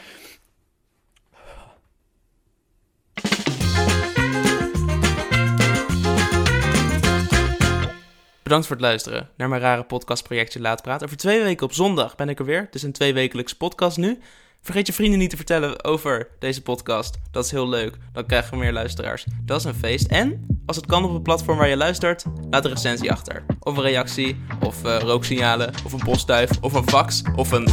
Bedankt 8.44 8.66
voor 8.66 8.76
het 8.76 8.85
luisteren 8.85 9.28
naar 9.37 9.48
mijn 9.48 9.61
rare 9.61 9.85
podcastprojectje 9.85 10.61
Laat 10.61 10.83
Praten. 10.83 11.07
Over 11.07 11.18
twee 11.18 11.42
weken 11.42 11.66
op 11.66 11.72
zondag 11.72 12.16
ben 12.16 12.28
ik 12.28 12.38
er 12.38 12.44
weer. 12.44 12.61
Het 12.61 12.74
is 12.74 12.83
een 12.83 12.92
tweewekelijkse 12.92 13.57
podcast 13.57 13.96
nu. 13.96 14.18
Vergeet 14.62 14.87
je 14.87 14.92
vrienden 14.92 15.18
niet 15.18 15.30
te 15.30 15.37
vertellen 15.37 15.85
over 15.85 16.28
deze 16.38 16.62
podcast. 16.62 17.18
Dat 17.30 17.44
is 17.44 17.50
heel 17.50 17.68
leuk. 17.68 17.96
Dan 18.12 18.26
krijgen 18.26 18.50
we 18.50 18.57
meer 18.57 18.72
luisteraars. 18.72 19.26
Dat 19.42 19.59
is 19.59 19.64
een 19.64 19.74
feest. 19.74 20.07
En 20.07 20.46
als 20.66 20.76
het 20.76 20.87
kan 20.87 21.04
op 21.04 21.12
het 21.12 21.22
platform 21.22 21.59
waar 21.59 21.68
je 21.68 21.76
luistert, 21.76 22.24
laat 22.50 22.64
een 22.64 22.70
recensie 22.70 23.12
achter. 23.12 23.44
Of 23.61 23.76
een 23.76 23.83
reactie, 23.83 24.44
of 24.61 24.85
uh, 24.85 24.98
rooksignalen, 24.98 25.72
of 25.85 25.92
een 25.92 26.04
postduif, 26.04 26.50
of 26.61 26.72
een 26.72 26.88
fax, 26.88 27.22
of 27.37 27.52
een... 27.52 27.66